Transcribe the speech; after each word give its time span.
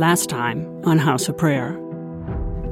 Last 0.00 0.30
time 0.30 0.66
on 0.86 0.96
House 0.96 1.28
of 1.28 1.36
Prayer. 1.36 1.78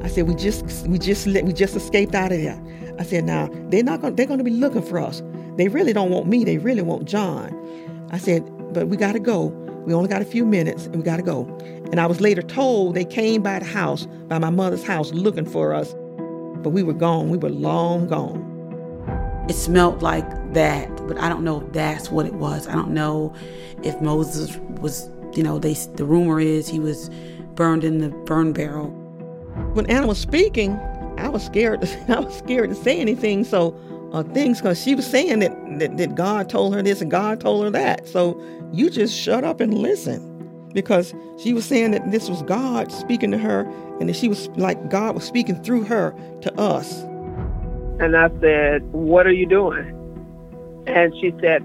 I 0.03 0.09
said, 0.09 0.27
we 0.27 0.35
just 0.35 0.65
we 0.89 0.99
just 0.99 1.27
we 1.27 1.53
just 1.53 1.77
escaped 1.77 2.15
out 2.15 2.33
of 2.33 2.39
there. 2.39 2.59
I 2.99 3.03
said, 3.03 3.27
now 3.27 3.51
they're 3.69 3.83
not 3.83 4.01
going 4.01 4.17
they're 4.17 4.25
going 4.25 4.39
to 4.39 4.45
be 4.45 4.51
looking 4.51 4.81
for 4.81 4.99
us. 4.99 5.23
They 5.59 5.69
really 5.69 5.93
don't 5.93 6.09
want 6.09 6.27
me. 6.27 6.43
They 6.43 6.57
really 6.57 6.81
want 6.81 7.05
John. 7.05 8.09
I 8.11 8.17
said, 8.17 8.47
but 8.73 8.89
we 8.89 8.97
got 8.97 9.13
to 9.13 9.19
go. 9.19 9.49
We 9.85 9.93
only 9.93 10.09
got 10.09 10.23
a 10.23 10.25
few 10.25 10.47
minutes 10.47 10.87
and 10.87 10.97
we 10.97 11.03
got 11.03 11.19
to 11.19 11.23
go. 11.23 11.45
And 11.93 12.01
I 12.01 12.07
was 12.07 12.23
later 12.23 12.41
told 12.41 12.95
they 12.95 13.05
came 13.05 13.43
by 13.43 13.59
the 13.59 13.67
house, 13.67 14.07
by 14.29 14.39
my 14.39 14.49
mother's 14.49 14.83
house, 14.83 15.13
looking 15.13 15.45
for 15.45 15.75
us. 15.75 15.93
But 16.63 16.71
we 16.71 16.83
were 16.83 16.95
gone. 16.95 17.29
We 17.29 17.37
were 17.37 17.51
long 17.51 18.07
gone. 18.07 18.41
It 19.51 19.55
smelled 19.55 20.01
like 20.01 20.55
that, 20.55 20.89
but 21.07 21.19
I 21.19 21.29
don't 21.29 21.45
know 21.45 21.61
if 21.61 21.75
that's 21.75 22.11
what 22.11 22.25
it 22.25 22.33
was. 22.37 22.67
I 22.67 22.73
don't 22.73 22.95
know 22.95 23.35
if 23.83 24.01
Moses 24.01 24.57
was, 24.81 25.11
you 25.35 25.43
know, 25.43 25.59
they 25.59 25.75
the 25.95 26.05
rumor 26.05 26.41
is 26.41 26.69
he 26.69 26.81
was 26.81 27.11
burned 27.55 27.85
in 27.85 27.99
the 27.99 28.11
burn 28.11 28.53
barrel. 28.53 28.91
When 29.75 29.87
Anna 29.91 30.07
was 30.07 30.19
speaking, 30.19 30.79
I 31.19 31.29
was 31.29 31.45
scared. 31.45 31.81
To, 31.81 32.05
I 32.17 32.21
was 32.21 32.37
scared 32.37 32.71
to 32.71 32.77
say 32.77 33.01
anything. 33.01 33.45
So 33.45 33.77
uh, 34.13 34.23
things 34.23 34.61
because 34.61 34.81
she 34.81 34.95
was 34.95 35.07
saying 35.07 35.41
that, 35.41 35.53
that 35.79 35.97
that 35.97 36.15
God 36.15 36.49
told 36.49 36.75
her 36.75 36.83
this 36.83 37.01
and 37.01 37.11
God 37.11 37.41
told 37.41 37.65
her 37.65 37.71
that. 37.71 38.09
So 38.09 38.41
you 38.73 38.91
just 38.91 39.19
shut 39.19 39.45
up 39.45 39.61
and 39.61 39.75
listen 39.75 40.69
because 40.73 41.15
she 41.39 41.53
was 41.53 41.65
saying 41.65 41.93
that 41.93 42.11
this 42.11 42.29
was 42.29 42.43
God 42.43 42.93
speaking 42.93 43.31
to 43.31 43.39
her 43.39 43.61
and 44.01 44.09
that 44.09 44.17
she 44.17 44.29
was 44.29 44.49
like 44.51 44.91
God 44.91 45.15
was 45.15 45.25
speaking 45.25 45.63
through 45.63 45.85
her 45.85 46.15
to 46.43 46.55
us. 46.59 47.03
And 48.01 48.17
I 48.17 48.29
said, 48.41 48.83
What 48.93 49.27
are 49.27 49.33
you 49.33 49.47
doing? 49.47 49.95
And 50.87 51.13
she 51.21 51.35
said, 51.41 51.63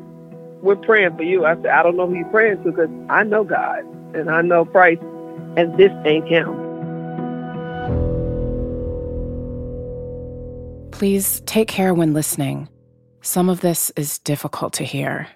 We're 0.63 0.77
praying 0.77 1.17
for 1.17 1.23
you. 1.23 1.45
I 1.45 1.55
said, 1.55 1.67
I 1.67 1.83
don't 1.83 1.97
know 1.97 2.07
who 2.07 2.15
you're 2.15 2.25
praying 2.29 2.63
to 2.63 2.71
because 2.71 2.89
I 3.09 3.23
know 3.23 3.43
God 3.43 3.83
and 4.15 4.29
I 4.29 4.41
know 4.41 4.63
Christ, 4.63 5.01
and 5.57 5.77
this 5.77 5.91
ain't 6.05 6.25
Him. 6.27 6.63
Please 10.91 11.41
take 11.45 11.67
care 11.67 11.93
when 11.93 12.13
listening. 12.13 12.69
Some 13.21 13.49
of 13.49 13.59
this 13.59 13.91
is 13.97 14.19
difficult 14.19 14.71
to 14.73 14.83
hear. 14.85 15.27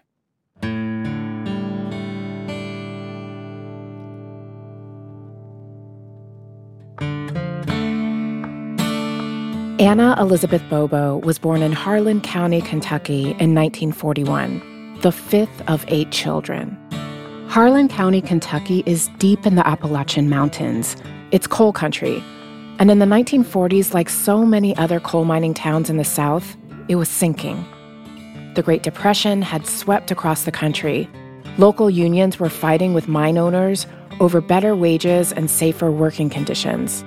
Anna 9.80 10.16
Elizabeth 10.20 10.64
Bobo 10.70 11.18
was 11.18 11.38
born 11.38 11.62
in 11.62 11.72
Harlan 11.72 12.22
County, 12.22 12.62
Kentucky 12.62 13.26
in 13.40 13.54
1941, 13.54 14.77
the 15.02 15.12
fifth 15.12 15.62
of 15.70 15.86
eight 15.88 16.12
children. 16.12 16.78
Harlan 17.48 17.88
County, 17.88 18.22
Kentucky 18.22 18.84
is 18.86 19.10
deep 19.20 19.46
in 19.46 19.56
the 19.56 19.66
Appalachian 19.66 20.30
Mountains. 20.30 20.96
It's 21.32 21.48
coal 21.48 21.72
country. 21.72 22.24
And 22.80 22.92
in 22.92 23.00
the 23.00 23.06
1940s, 23.06 23.94
like 23.94 24.10
so 24.10 24.46
many 24.46 24.76
other 24.78 25.00
coal 25.00 25.24
mining 25.24 25.54
towns 25.54 25.90
in 25.90 25.98
the 25.98 26.04
South, 26.04 26.58
it 26.88 26.96
was 26.96 27.10
sinking. 27.10 27.66
The 28.56 28.64
Great 28.64 28.84
Depression 28.84 29.42
had 29.42 29.66
swept 29.66 30.12
across 30.12 30.44
the 30.44 30.52
country. 30.52 31.10
Local 31.58 31.90
unions 31.90 32.40
were 32.40 32.50
fighting 32.50 32.94
with 32.94 33.08
mine 33.08 33.38
owners 33.38 33.88
over 34.20 34.42
better 34.42 34.76
wages 34.76 35.32
and 35.32 35.50
safer 35.50 35.92
working 35.92 36.30
conditions. 36.30 37.04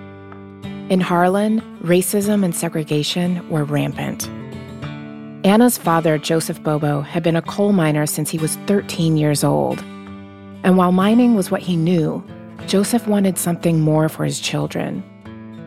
In 0.91 1.00
Harlan, 1.00 1.60
racism 1.82 2.44
and 2.44 2.54
segregation 2.54 3.48
were 3.48 3.65
rampant. 3.65 4.28
Anna's 5.43 5.78
father, 5.78 6.19
Joseph 6.19 6.62
Bobo, 6.62 7.01
had 7.01 7.23
been 7.23 7.34
a 7.34 7.41
coal 7.41 7.73
miner 7.73 8.05
since 8.05 8.28
he 8.28 8.37
was 8.37 8.56
13 8.67 9.17
years 9.17 9.43
old. 9.43 9.81
And 10.65 10.77
while 10.77 10.93
mining 10.93 11.34
was 11.34 11.51
what 11.51 11.62
he 11.62 11.77
knew, 11.77 12.23
Joseph 12.67 13.06
wanted 13.06 13.39
something 13.39 13.81
more 13.81 14.11
for 14.11 14.27
his 14.27 14.39
children. 14.39 15.03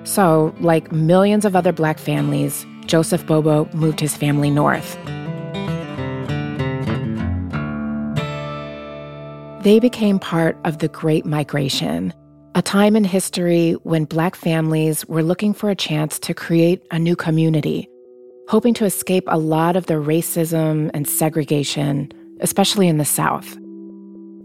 So, 0.03 0.53
like 0.59 0.91
millions 0.91 1.43
of 1.43 1.55
other 1.55 1.71
black 1.71 1.97
families, 1.97 2.67
Joseph 2.85 3.25
Bobo 3.25 3.67
moved 3.73 3.99
his 3.99 4.15
family 4.15 4.51
north. 4.51 4.95
They 9.63 9.79
became 9.79 10.19
part 10.19 10.55
of 10.65 10.79
the 10.79 10.89
Great 10.89 11.25
Migration, 11.25 12.13
a 12.53 12.61
time 12.61 12.95
in 12.95 13.05
history 13.05 13.71
when 13.81 14.05
Black 14.05 14.35
families 14.35 15.03
were 15.07 15.23
looking 15.23 15.53
for 15.53 15.71
a 15.71 15.75
chance 15.75 16.19
to 16.19 16.35
create 16.35 16.85
a 16.91 16.99
new 16.99 17.15
community, 17.15 17.89
hoping 18.47 18.73
to 18.75 18.85
escape 18.85 19.23
a 19.27 19.37
lot 19.37 19.75
of 19.75 19.85
the 19.85 19.95
racism 19.95 20.91
and 20.93 21.07
segregation, 21.07 22.11
especially 22.39 22.87
in 22.87 22.97
the 22.97 23.05
South. 23.05 23.57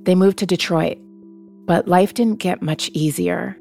They 0.05 0.15
moved 0.15 0.39
to 0.39 0.47
Detroit, 0.47 0.99
but 1.67 1.89
life 1.89 2.15
didn't 2.15 2.41
get 2.41 2.63
much 2.63 2.91
easier. 2.95 3.59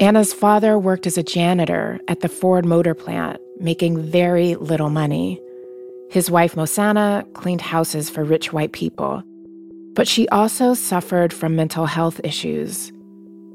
Anna's 0.00 0.32
father 0.32 0.78
worked 0.78 1.06
as 1.06 1.16
a 1.16 1.22
janitor 1.22 2.00
at 2.08 2.20
the 2.20 2.28
Ford 2.28 2.64
Motor 2.64 2.94
Plant, 2.94 3.40
making 3.60 4.02
very 4.02 4.56
little 4.56 4.90
money. 4.90 5.40
His 6.10 6.30
wife, 6.30 6.54
Mosana, 6.54 7.32
cleaned 7.32 7.60
houses 7.60 8.10
for 8.10 8.24
rich 8.24 8.52
white 8.52 8.72
people. 8.72 9.22
But 9.94 10.08
she 10.08 10.28
also 10.28 10.74
suffered 10.74 11.32
from 11.32 11.54
mental 11.54 11.86
health 11.86 12.20
issues 12.24 12.92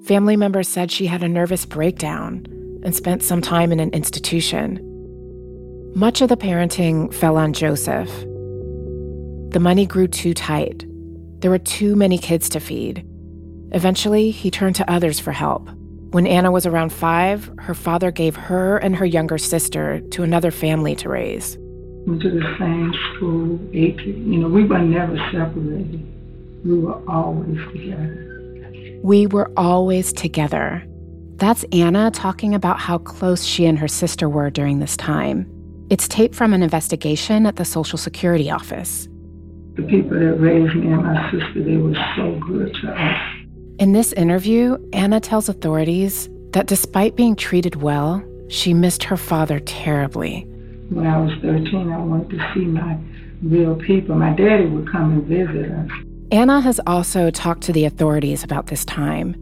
Family 0.03 0.37
members 0.37 0.67
said 0.67 0.91
she 0.91 1.05
had 1.05 1.21
a 1.23 1.29
nervous 1.29 1.65
breakdown 1.65 2.45
and 2.83 2.95
spent 2.95 3.21
some 3.21 3.41
time 3.41 3.71
in 3.71 3.79
an 3.79 3.91
institution. 3.91 4.79
Much 5.95 6.21
of 6.21 6.29
the 6.29 6.37
parenting 6.37 7.11
fell 7.13 7.35
on 7.35 7.51
Joseph. 7.51 8.09
The 9.51 9.59
money 9.59 9.87
grew 9.87 10.07
too 10.07 10.35
tight. 10.35 10.85
There 11.41 11.49
were 11.49 11.57
too 11.57 11.95
many 11.95 12.19
kids 12.19 12.47
to 12.49 12.59
feed. 12.59 13.03
Eventually, 13.71 14.29
he 14.29 14.51
turned 14.51 14.75
to 14.75 14.89
others 14.89 15.19
for 15.19 15.31
help. 15.31 15.67
When 16.11 16.27
Anna 16.27 16.51
was 16.51 16.67
around 16.67 16.93
five, 16.93 17.51
her 17.57 17.73
father 17.73 18.11
gave 18.11 18.35
her 18.35 18.77
and 18.77 18.95
her 18.95 19.05
younger 19.05 19.39
sister 19.39 19.99
to 20.11 20.23
another 20.23 20.51
family 20.51 20.95
to 20.97 21.09
raise. 21.09 21.57
We 21.57 22.11
went 22.11 22.21
to 22.21 22.29
the 22.29 22.55
same 22.59 22.93
school, 23.15 23.55
AP. 23.69 24.05
You 24.05 24.39
know, 24.39 24.47
we 24.47 24.65
were 24.65 24.79
never 24.79 25.17
separated. 25.31 26.05
We 26.63 26.79
were 26.79 27.01
always 27.09 27.57
together. 27.71 28.99
We 29.03 29.25
were 29.25 29.51
always 29.57 30.13
together. 30.13 30.83
That's 31.37 31.63
Anna 31.71 32.11
talking 32.11 32.53
about 32.53 32.79
how 32.79 32.99
close 32.99 33.43
she 33.43 33.65
and 33.65 33.79
her 33.79 33.87
sister 33.87 34.29
were 34.29 34.49
during 34.49 34.79
this 34.79 34.95
time. 34.95 35.49
It's 35.89 36.07
tape 36.07 36.35
from 36.35 36.53
an 36.53 36.61
investigation 36.61 37.47
at 37.47 37.55
the 37.55 37.65
Social 37.65 37.97
Security 37.97 38.51
office. 38.51 39.07
The 39.75 39.81
people 39.81 40.19
that 40.19 40.35
raised 40.35 40.75
me 40.75 40.91
and 40.91 41.03
my 41.03 41.31
sister, 41.31 41.63
they 41.63 41.77
were 41.77 41.95
so 42.15 42.39
good 42.45 42.75
to 42.81 42.91
us. 42.91 43.21
In 43.79 43.93
this 43.93 44.13
interview, 44.13 44.77
Anna 44.93 45.19
tells 45.19 45.49
authorities 45.49 46.29
that 46.51 46.67
despite 46.67 47.15
being 47.15 47.35
treated 47.35 47.77
well, 47.77 48.23
she 48.49 48.71
missed 48.71 49.03
her 49.05 49.17
father 49.17 49.59
terribly. 49.59 50.41
When 50.89 51.07
I 51.07 51.19
was 51.19 51.31
13, 51.41 51.91
I 51.91 51.97
wanted 51.97 52.37
to 52.37 52.51
see 52.53 52.65
my 52.65 52.95
real 53.41 53.75
people. 53.75 54.15
My 54.15 54.33
daddy 54.35 54.67
would 54.67 54.91
come 54.91 55.13
and 55.13 55.23
visit 55.23 55.71
us. 55.71 55.89
Anna 56.31 56.61
has 56.61 56.79
also 56.85 57.31
talked 57.31 57.63
to 57.63 57.73
the 57.73 57.85
authorities 57.85 58.43
about 58.43 58.67
this 58.67 58.85
time. 58.85 59.35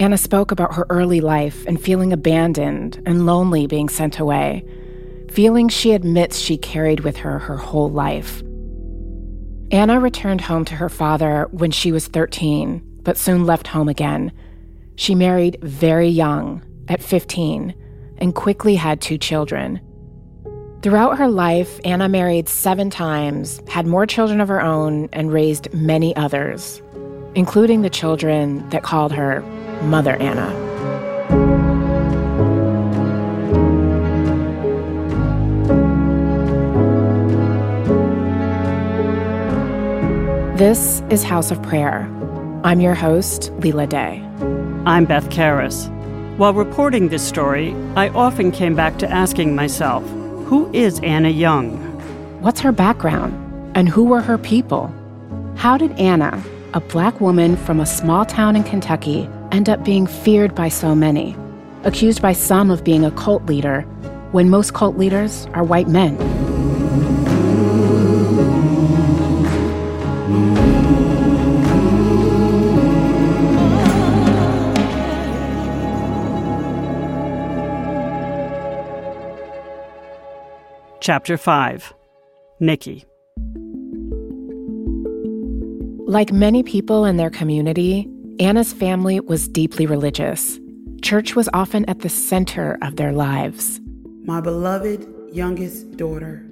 Anna 0.00 0.16
spoke 0.16 0.50
about 0.50 0.76
her 0.76 0.86
early 0.88 1.20
life 1.20 1.66
and 1.66 1.78
feeling 1.78 2.10
abandoned 2.10 3.02
and 3.04 3.26
lonely 3.26 3.66
being 3.66 3.90
sent 3.90 4.18
away, 4.18 4.64
feelings 5.30 5.72
she 5.72 5.92
admits 5.92 6.38
she 6.38 6.56
carried 6.56 7.00
with 7.00 7.16
her 7.18 7.38
her 7.38 7.56
whole 7.56 7.90
life. 7.90 8.42
Anna 9.70 9.98
returned 9.98 10.40
home 10.40 10.64
to 10.66 10.74
her 10.74 10.88
father 10.88 11.48
when 11.50 11.70
she 11.70 11.90
was 11.90 12.06
13, 12.06 12.82
but 13.02 13.16
soon 13.16 13.44
left 13.44 13.66
home 13.66 13.88
again. 13.88 14.30
She 14.96 15.14
married 15.14 15.58
very 15.62 16.08
young, 16.08 16.62
at 16.88 17.02
15, 17.02 17.74
and 18.18 18.34
quickly 18.34 18.76
had 18.76 19.00
two 19.00 19.18
children. 19.18 19.80
Throughout 20.82 21.18
her 21.18 21.28
life, 21.28 21.80
Anna 21.84 22.08
married 22.08 22.48
seven 22.48 22.90
times, 22.90 23.60
had 23.68 23.86
more 23.86 24.06
children 24.06 24.40
of 24.40 24.48
her 24.48 24.62
own, 24.62 25.08
and 25.12 25.32
raised 25.32 25.72
many 25.72 26.14
others, 26.14 26.82
including 27.34 27.82
the 27.82 27.90
children 27.90 28.68
that 28.68 28.82
called 28.82 29.12
her 29.12 29.40
Mother 29.82 30.16
Anna. 30.16 30.73
This 40.54 41.02
is 41.10 41.24
House 41.24 41.50
of 41.50 41.60
Prayer. 41.64 42.08
I'm 42.62 42.80
your 42.80 42.94
host, 42.94 43.50
Leila 43.58 43.88
Day. 43.88 44.22
I'm 44.86 45.04
Beth 45.04 45.28
Karas. 45.28 45.90
While 46.36 46.54
reporting 46.54 47.08
this 47.08 47.26
story, 47.26 47.74
I 47.96 48.10
often 48.10 48.52
came 48.52 48.76
back 48.76 48.96
to 48.98 49.10
asking 49.10 49.56
myself, 49.56 50.08
who 50.46 50.70
is 50.72 51.00
Anna 51.00 51.30
Young? 51.30 51.76
What's 52.40 52.60
her 52.60 52.70
background? 52.70 53.34
And 53.76 53.88
who 53.88 54.04
were 54.04 54.20
her 54.20 54.38
people? 54.38 54.94
How 55.56 55.76
did 55.76 55.90
Anna, 55.98 56.40
a 56.72 56.78
black 56.78 57.20
woman 57.20 57.56
from 57.56 57.80
a 57.80 57.84
small 57.84 58.24
town 58.24 58.54
in 58.54 58.62
Kentucky, 58.62 59.28
end 59.50 59.68
up 59.68 59.84
being 59.84 60.06
feared 60.06 60.54
by 60.54 60.68
so 60.68 60.94
many? 60.94 61.36
Accused 61.82 62.22
by 62.22 62.32
some 62.32 62.70
of 62.70 62.84
being 62.84 63.04
a 63.04 63.10
cult 63.10 63.44
leader, 63.46 63.80
when 64.30 64.50
most 64.50 64.72
cult 64.72 64.96
leaders 64.96 65.48
are 65.52 65.64
white 65.64 65.88
men? 65.88 66.16
Chapter 81.04 81.36
5 81.36 81.92
Nikki. 82.60 83.04
Like 86.10 86.32
many 86.32 86.62
people 86.62 87.04
in 87.04 87.18
their 87.18 87.28
community, 87.28 88.08
Anna's 88.40 88.72
family 88.72 89.20
was 89.20 89.46
deeply 89.46 89.84
religious. 89.84 90.58
Church 91.02 91.36
was 91.36 91.50
often 91.52 91.84
at 91.90 91.98
the 91.98 92.08
center 92.08 92.78
of 92.80 92.96
their 92.96 93.12
lives. 93.12 93.82
My 94.22 94.40
beloved 94.40 95.06
youngest 95.30 95.94
daughter, 95.98 96.42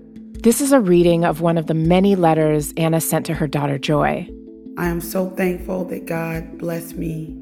This 0.43 0.61
is 0.61 0.71
a 0.71 0.81
reading 0.81 1.25
of 1.25 1.41
one 1.41 1.57
of 1.57 1.67
the 1.67 1.73
many 1.73 2.15
letters 2.15 2.75
Anna 2.77 3.01
sent 3.01 3.25
to 3.25 3.33
her 3.33 3.47
daughter 3.47 3.79
Joy. 3.79 4.29
I 4.77 4.89
am 4.89 5.01
so 5.01 5.31
thankful 5.31 5.87
that 5.87 6.05
God 6.05 6.59
blessed 6.59 6.99
me 6.99 7.35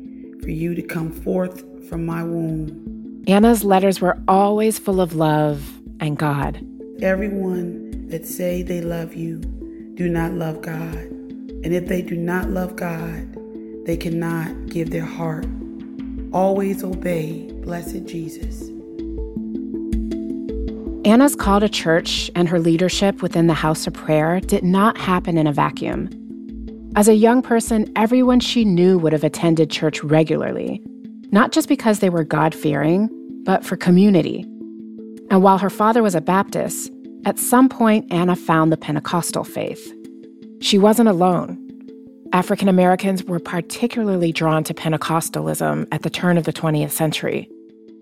for 0.42 0.50
you 0.50 0.76
to 0.76 0.82
come 0.82 1.10
forth 1.10 1.64
from 1.88 2.06
my 2.06 2.22
womb. 2.22 3.24
Anna's 3.26 3.64
letters 3.64 4.00
were 4.00 4.16
always 4.28 4.78
full 4.78 5.00
of 5.00 5.16
love 5.16 5.76
and 5.98 6.16
God. 6.16 6.64
Everyone 7.02 8.08
that 8.08 8.26
say 8.26 8.62
they 8.62 8.82
love 8.82 9.14
you 9.14 9.38
do 9.94 10.06
not 10.06 10.32
love 10.32 10.60
God. 10.60 10.94
And 10.94 11.72
if 11.72 11.86
they 11.86 12.02
do 12.02 12.14
not 12.14 12.50
love 12.50 12.76
God, 12.76 13.26
they 13.86 13.96
cannot 13.96 14.66
give 14.66 14.90
their 14.90 15.06
heart. 15.06 15.46
Always 16.30 16.84
obey 16.84 17.50
blessed 17.62 18.04
Jesus. 18.04 18.68
Anna's 21.06 21.34
call 21.34 21.60
to 21.60 21.70
church 21.70 22.30
and 22.34 22.46
her 22.50 22.58
leadership 22.58 23.22
within 23.22 23.46
the 23.46 23.54
house 23.54 23.86
of 23.86 23.94
prayer 23.94 24.38
did 24.38 24.62
not 24.62 24.98
happen 24.98 25.38
in 25.38 25.46
a 25.46 25.52
vacuum. 25.54 26.10
As 26.96 27.08
a 27.08 27.14
young 27.14 27.40
person, 27.40 27.90
everyone 27.96 28.40
she 28.40 28.62
knew 28.62 28.98
would 28.98 29.14
have 29.14 29.24
attended 29.24 29.70
church 29.70 30.04
regularly, 30.04 30.82
not 31.32 31.52
just 31.52 31.66
because 31.66 32.00
they 32.00 32.10
were 32.10 32.24
God 32.24 32.54
fearing, 32.54 33.08
but 33.44 33.64
for 33.64 33.78
community. 33.78 34.44
And 35.30 35.44
while 35.44 35.58
her 35.58 35.70
father 35.70 36.02
was 36.02 36.16
a 36.16 36.20
Baptist, 36.20 36.90
at 37.24 37.38
some 37.38 37.68
point 37.68 38.12
Anna 38.12 38.34
found 38.34 38.72
the 38.72 38.76
Pentecostal 38.76 39.44
faith. 39.44 39.94
She 40.60 40.76
wasn't 40.76 41.08
alone. 41.08 41.56
African 42.32 42.68
Americans 42.68 43.24
were 43.24 43.38
particularly 43.38 44.32
drawn 44.32 44.64
to 44.64 44.74
Pentecostalism 44.74 45.86
at 45.92 46.02
the 46.02 46.10
turn 46.10 46.36
of 46.36 46.44
the 46.44 46.52
20th 46.52 46.90
century. 46.90 47.48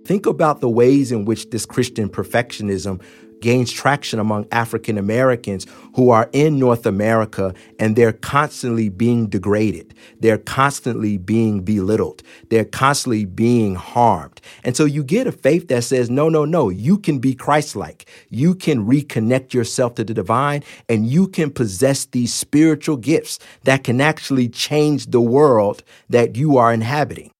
Think 0.05 0.27
about 0.27 0.61
the 0.61 0.69
ways 0.71 1.13
in 1.13 1.27
which 1.27 1.51
this 1.51 1.67
Christian 1.67 2.09
perfectionism 2.09 3.03
gains 3.41 3.73
traction 3.73 4.19
among 4.19 4.47
African 4.53 4.99
Americans 4.99 5.67
who 5.95 6.11
are 6.11 6.29
in 6.33 6.59
North 6.59 6.87
America 6.87 7.55
and 7.79 7.97
they're 7.97 8.13
constantly 8.13 8.89
being 8.89 9.27
degraded. 9.27 9.95
They're 10.21 10.39
constantly 10.39 11.17
being 11.17 11.63
belittled. 11.63 12.23
They're 12.51 12.65
constantly 12.65 13.25
being 13.25 13.75
harmed. 13.75 14.41
And 14.65 14.77
so 14.77 14.85
you 14.85 15.05
get 15.05 15.27
a 15.27 15.33
faith 15.33 15.69
that 15.69 15.85
says, 15.85 16.11
no, 16.11 16.29
no, 16.29 16.45
no, 16.45 16.69
you 16.69 16.99
can 16.99 17.19
be 17.19 17.35
Christ 17.35 17.77
like. 17.77 18.09
You 18.29 18.55
can 18.55 18.87
reconnect 18.87 19.53
yourself 19.53 19.95
to 19.97 20.05
the 20.05 20.15
divine 20.15 20.63
and 20.89 21.07
you 21.07 21.29
can 21.29 21.51
possess 21.51 22.05
these 22.07 22.33
spiritual 22.33 22.97
gifts 22.97 23.39
that 23.65 23.85
can 23.85 24.01
actually 24.01 24.49
change 24.49 25.07
the 25.07 25.21
world 25.21 25.83
that 26.09 26.37
you 26.37 26.57
are 26.57 26.73
inhabiting. 26.73 27.31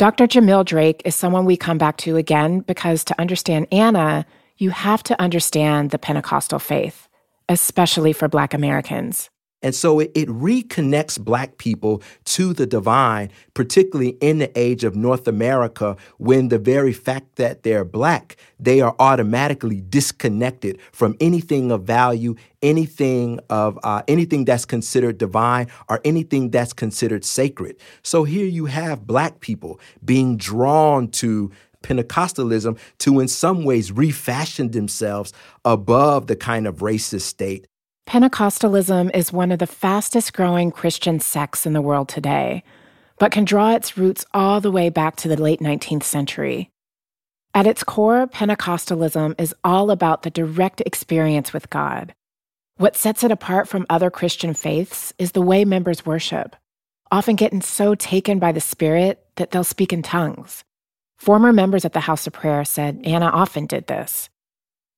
Dr. 0.00 0.26
Jamil 0.26 0.64
Drake 0.64 1.02
is 1.04 1.14
someone 1.14 1.44
we 1.44 1.58
come 1.58 1.76
back 1.76 1.98
to 1.98 2.16
again 2.16 2.60
because 2.60 3.04
to 3.04 3.20
understand 3.20 3.66
Anna, 3.70 4.24
you 4.60 4.70
have 4.70 5.02
to 5.04 5.20
understand 5.20 5.90
the 5.90 5.98
Pentecostal 5.98 6.58
faith, 6.58 7.08
especially 7.48 8.12
for 8.12 8.28
Black 8.28 8.54
Americans. 8.54 9.30
And 9.62 9.74
so 9.74 10.00
it, 10.00 10.10
it, 10.14 10.28
reconnects 10.28 11.22
Black 11.22 11.58
people 11.58 12.02
to 12.24 12.54
the 12.54 12.66
divine, 12.66 13.30
particularly 13.52 14.16
in 14.20 14.38
the 14.38 14.58
age 14.58 14.84
of 14.84 14.96
North 14.96 15.28
America, 15.28 15.96
when 16.16 16.48
the 16.48 16.58
very 16.58 16.94
fact 16.94 17.36
that 17.36 17.62
they're 17.62 17.84
Black, 17.84 18.36
they 18.58 18.80
are 18.80 18.96
automatically 18.98 19.82
disconnected 19.82 20.78
from 20.92 21.14
anything 21.20 21.70
of 21.70 21.82
value, 21.82 22.36
anything 22.62 23.38
of 23.50 23.78
uh, 23.82 24.02
anything 24.08 24.46
that's 24.46 24.64
considered 24.64 25.18
divine, 25.18 25.66
or 25.90 26.00
anything 26.04 26.50
that's 26.50 26.72
considered 26.72 27.24
sacred. 27.24 27.76
So 28.02 28.24
here 28.24 28.46
you 28.46 28.64
have 28.64 29.06
Black 29.06 29.40
people 29.40 29.78
being 30.02 30.38
drawn 30.38 31.08
to 31.08 31.50
Pentecostalism 31.84 32.78
to, 32.98 33.20
in 33.20 33.28
some 33.28 33.64
ways, 33.64 33.92
refashion 33.92 34.70
themselves 34.70 35.32
above 35.64 36.26
the 36.26 36.36
kind 36.36 36.66
of 36.66 36.76
racist 36.76 37.22
state 37.22 37.66
Pentecostalism 38.10 39.14
is 39.14 39.32
one 39.32 39.52
of 39.52 39.60
the 39.60 39.68
fastest 39.68 40.32
growing 40.32 40.72
Christian 40.72 41.20
sects 41.20 41.64
in 41.64 41.74
the 41.74 41.80
world 41.80 42.08
today, 42.08 42.64
but 43.20 43.30
can 43.30 43.44
draw 43.44 43.72
its 43.72 43.96
roots 43.96 44.24
all 44.34 44.60
the 44.60 44.72
way 44.72 44.88
back 44.88 45.14
to 45.14 45.28
the 45.28 45.40
late 45.40 45.60
19th 45.60 46.02
century. 46.02 46.70
At 47.54 47.68
its 47.68 47.84
core, 47.84 48.26
Pentecostalism 48.26 49.40
is 49.40 49.54
all 49.62 49.92
about 49.92 50.24
the 50.24 50.30
direct 50.30 50.80
experience 50.80 51.52
with 51.52 51.70
God. 51.70 52.12
What 52.78 52.96
sets 52.96 53.22
it 53.22 53.30
apart 53.30 53.68
from 53.68 53.86
other 53.88 54.10
Christian 54.10 54.54
faiths 54.54 55.12
is 55.16 55.30
the 55.30 55.40
way 55.40 55.64
members 55.64 56.04
worship, 56.04 56.56
often 57.12 57.36
getting 57.36 57.62
so 57.62 57.94
taken 57.94 58.40
by 58.40 58.50
the 58.50 58.60
Spirit 58.60 59.24
that 59.36 59.52
they'll 59.52 59.62
speak 59.62 59.92
in 59.92 60.02
tongues. 60.02 60.64
Former 61.20 61.52
members 61.52 61.84
at 61.84 61.92
the 61.92 62.00
House 62.00 62.26
of 62.26 62.32
Prayer 62.32 62.64
said 62.64 62.98
Anna 63.04 63.26
often 63.26 63.66
did 63.66 63.86
this. 63.88 64.30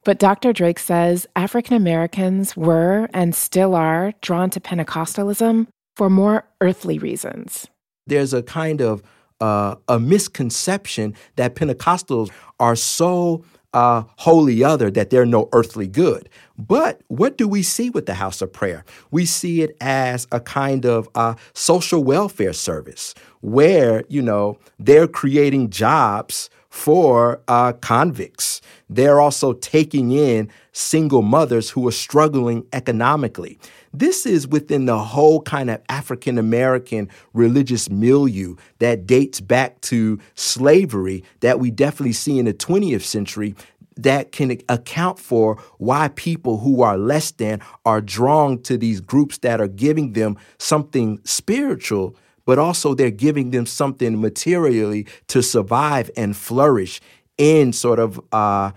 But 0.04 0.20
Dr. 0.20 0.52
Drake 0.52 0.78
says 0.78 1.26
African 1.34 1.76
Americans 1.76 2.56
were 2.56 3.08
and 3.12 3.34
still 3.34 3.74
are 3.74 4.12
drawn 4.20 4.48
to 4.50 4.60
Pentecostalism 4.60 5.66
for 5.96 6.08
more 6.08 6.44
earthly 6.60 7.00
reasons. 7.00 7.66
There's 8.06 8.32
a 8.32 8.42
kind 8.42 8.80
of 8.80 9.02
uh, 9.40 9.74
a 9.88 9.98
misconception 9.98 11.16
that 11.34 11.56
Pentecostals 11.56 12.30
are 12.60 12.76
so 12.76 13.44
uh, 13.72 14.04
holy 14.16 14.62
other 14.62 14.90
that 14.90 15.10
they're 15.10 15.26
no 15.26 15.48
earthly 15.52 15.86
good. 15.86 16.28
But 16.58 17.00
what 17.08 17.36
do 17.36 17.48
we 17.48 17.62
see 17.62 17.90
with 17.90 18.06
the 18.06 18.14
house 18.14 18.42
of 18.42 18.52
prayer? 18.52 18.84
We 19.10 19.24
see 19.26 19.62
it 19.62 19.76
as 19.80 20.26
a 20.30 20.40
kind 20.40 20.84
of 20.84 21.08
uh, 21.14 21.34
social 21.54 22.04
welfare 22.04 22.52
service 22.52 23.14
where, 23.40 24.04
you 24.08 24.22
know, 24.22 24.58
they're 24.78 25.08
creating 25.08 25.70
jobs 25.70 26.50
for 26.72 27.38
uh, 27.48 27.74
convicts. 27.74 28.62
They're 28.88 29.20
also 29.20 29.52
taking 29.52 30.10
in 30.10 30.48
single 30.72 31.20
mothers 31.20 31.68
who 31.68 31.86
are 31.86 31.92
struggling 31.92 32.66
economically. 32.72 33.58
This 33.92 34.24
is 34.24 34.48
within 34.48 34.86
the 34.86 34.98
whole 34.98 35.42
kind 35.42 35.68
of 35.68 35.82
African 35.90 36.38
American 36.38 37.10
religious 37.34 37.90
milieu 37.90 38.56
that 38.78 39.06
dates 39.06 39.38
back 39.38 39.82
to 39.82 40.18
slavery 40.34 41.22
that 41.40 41.60
we 41.60 41.70
definitely 41.70 42.14
see 42.14 42.38
in 42.38 42.46
the 42.46 42.54
20th 42.54 43.02
century 43.02 43.54
that 43.98 44.32
can 44.32 44.58
account 44.70 45.18
for 45.18 45.56
why 45.76 46.08
people 46.08 46.56
who 46.56 46.80
are 46.80 46.96
less 46.96 47.32
than 47.32 47.60
are 47.84 48.00
drawn 48.00 48.62
to 48.62 48.78
these 48.78 49.02
groups 49.02 49.36
that 49.38 49.60
are 49.60 49.68
giving 49.68 50.14
them 50.14 50.38
something 50.58 51.20
spiritual 51.24 52.16
but 52.44 52.58
also 52.58 52.94
they're 52.94 53.10
giving 53.10 53.50
them 53.50 53.66
something 53.66 54.20
materially 54.20 55.06
to 55.28 55.42
survive 55.42 56.10
and 56.16 56.36
flourish 56.36 57.00
in 57.38 57.72
sort 57.72 57.98
of 57.98 58.20
uh, 58.32 58.72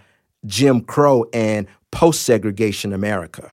Jim 0.45 0.81
Crow 0.81 1.25
and 1.33 1.67
post 1.91 2.23
segregation 2.23 2.93
America. 2.93 3.49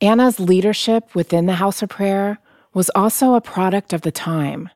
Anna's 0.00 0.40
leadership 0.40 1.14
within 1.14 1.46
the 1.46 1.54
House 1.54 1.82
of 1.82 1.90
Prayer 1.90 2.38
was 2.72 2.90
also 2.94 3.34
a 3.34 3.40
product 3.40 3.92
of 3.92 4.02
the 4.02 4.12
time. 4.12 4.70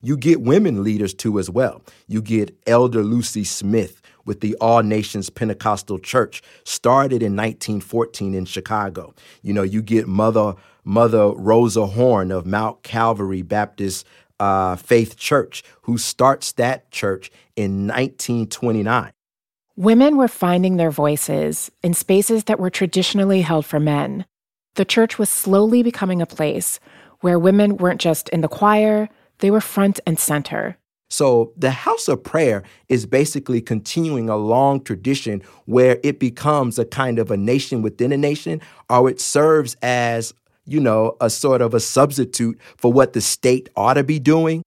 You 0.00 0.16
get 0.16 0.40
women 0.40 0.84
leaders 0.84 1.12
too, 1.12 1.38
as 1.38 1.50
well. 1.50 1.82
You 2.06 2.22
get 2.22 2.56
Elder 2.66 3.02
Lucy 3.02 3.42
Smith 3.42 4.00
with 4.24 4.40
the 4.40 4.54
All 4.56 4.82
Nations 4.82 5.28
Pentecostal 5.28 5.98
Church, 5.98 6.42
started 6.64 7.22
in 7.22 7.34
1914 7.34 8.34
in 8.34 8.44
Chicago. 8.44 9.14
You 9.42 9.52
know, 9.52 9.62
you 9.62 9.82
get 9.82 10.06
Mother 10.06 10.54
Mother 10.84 11.32
Rosa 11.32 11.86
Horn 11.86 12.30
of 12.30 12.46
Mount 12.46 12.82
Calvary 12.82 13.42
Baptist 13.42 14.06
uh, 14.38 14.76
Faith 14.76 15.16
Church, 15.16 15.64
who 15.82 15.98
starts 15.98 16.52
that 16.52 16.90
church 16.90 17.30
in 17.56 17.86
1929. 17.88 19.10
Women 19.76 20.16
were 20.16 20.28
finding 20.28 20.76
their 20.76 20.90
voices 20.90 21.70
in 21.82 21.94
spaces 21.94 22.44
that 22.44 22.58
were 22.58 22.70
traditionally 22.70 23.42
held 23.42 23.66
for 23.66 23.78
men. 23.78 24.24
The 24.76 24.84
church 24.84 25.18
was 25.18 25.28
slowly 25.28 25.82
becoming 25.82 26.22
a 26.22 26.26
place 26.26 26.78
where 27.20 27.38
women 27.38 27.76
weren't 27.76 28.00
just 28.00 28.28
in 28.28 28.40
the 28.40 28.48
choir, 28.48 29.08
They 29.38 29.50
were 29.50 29.60
front 29.60 30.00
and 30.06 30.18
center. 30.18 30.76
So 31.10 31.52
the 31.56 31.70
house 31.70 32.06
of 32.08 32.22
prayer 32.22 32.62
is 32.88 33.06
basically 33.06 33.60
continuing 33.62 34.28
a 34.28 34.36
long 34.36 34.82
tradition 34.82 35.42
where 35.64 35.98
it 36.02 36.18
becomes 36.18 36.78
a 36.78 36.84
kind 36.84 37.18
of 37.18 37.30
a 37.30 37.36
nation 37.36 37.80
within 37.80 38.12
a 38.12 38.16
nation, 38.16 38.60
or 38.90 39.08
it 39.08 39.20
serves 39.20 39.74
as, 39.80 40.34
you 40.66 40.80
know, 40.80 41.16
a 41.20 41.30
sort 41.30 41.62
of 41.62 41.72
a 41.72 41.80
substitute 41.80 42.58
for 42.76 42.92
what 42.92 43.14
the 43.14 43.22
state 43.22 43.70
ought 43.74 43.94
to 43.94 44.04
be 44.04 44.18
doing. 44.18 44.62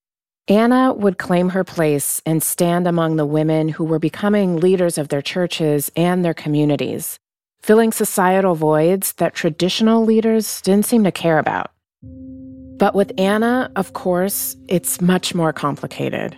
Anna 0.47 0.91
would 0.93 1.19
claim 1.19 1.49
her 1.49 1.63
place 1.63 2.21
and 2.25 2.41
stand 2.41 2.87
among 2.87 3.15
the 3.15 3.25
women 3.25 3.69
who 3.69 3.83
were 3.83 3.99
becoming 3.99 4.59
leaders 4.59 4.97
of 4.97 5.09
their 5.09 5.21
churches 5.21 5.91
and 5.95 6.25
their 6.25 6.33
communities, 6.33 7.19
filling 7.61 7.91
societal 7.91 8.55
voids 8.55 9.13
that 9.13 9.35
traditional 9.35 10.03
leaders 10.03 10.59
didn't 10.61 10.87
seem 10.87 11.03
to 11.03 11.11
care 11.11 11.37
about. 11.37 11.71
But 12.03 12.95
with 12.95 13.11
Anna, 13.17 13.71
of 13.75 13.93
course, 13.93 14.55
it's 14.67 15.01
much 15.01 15.35
more 15.35 15.53
complicated. 15.53 16.35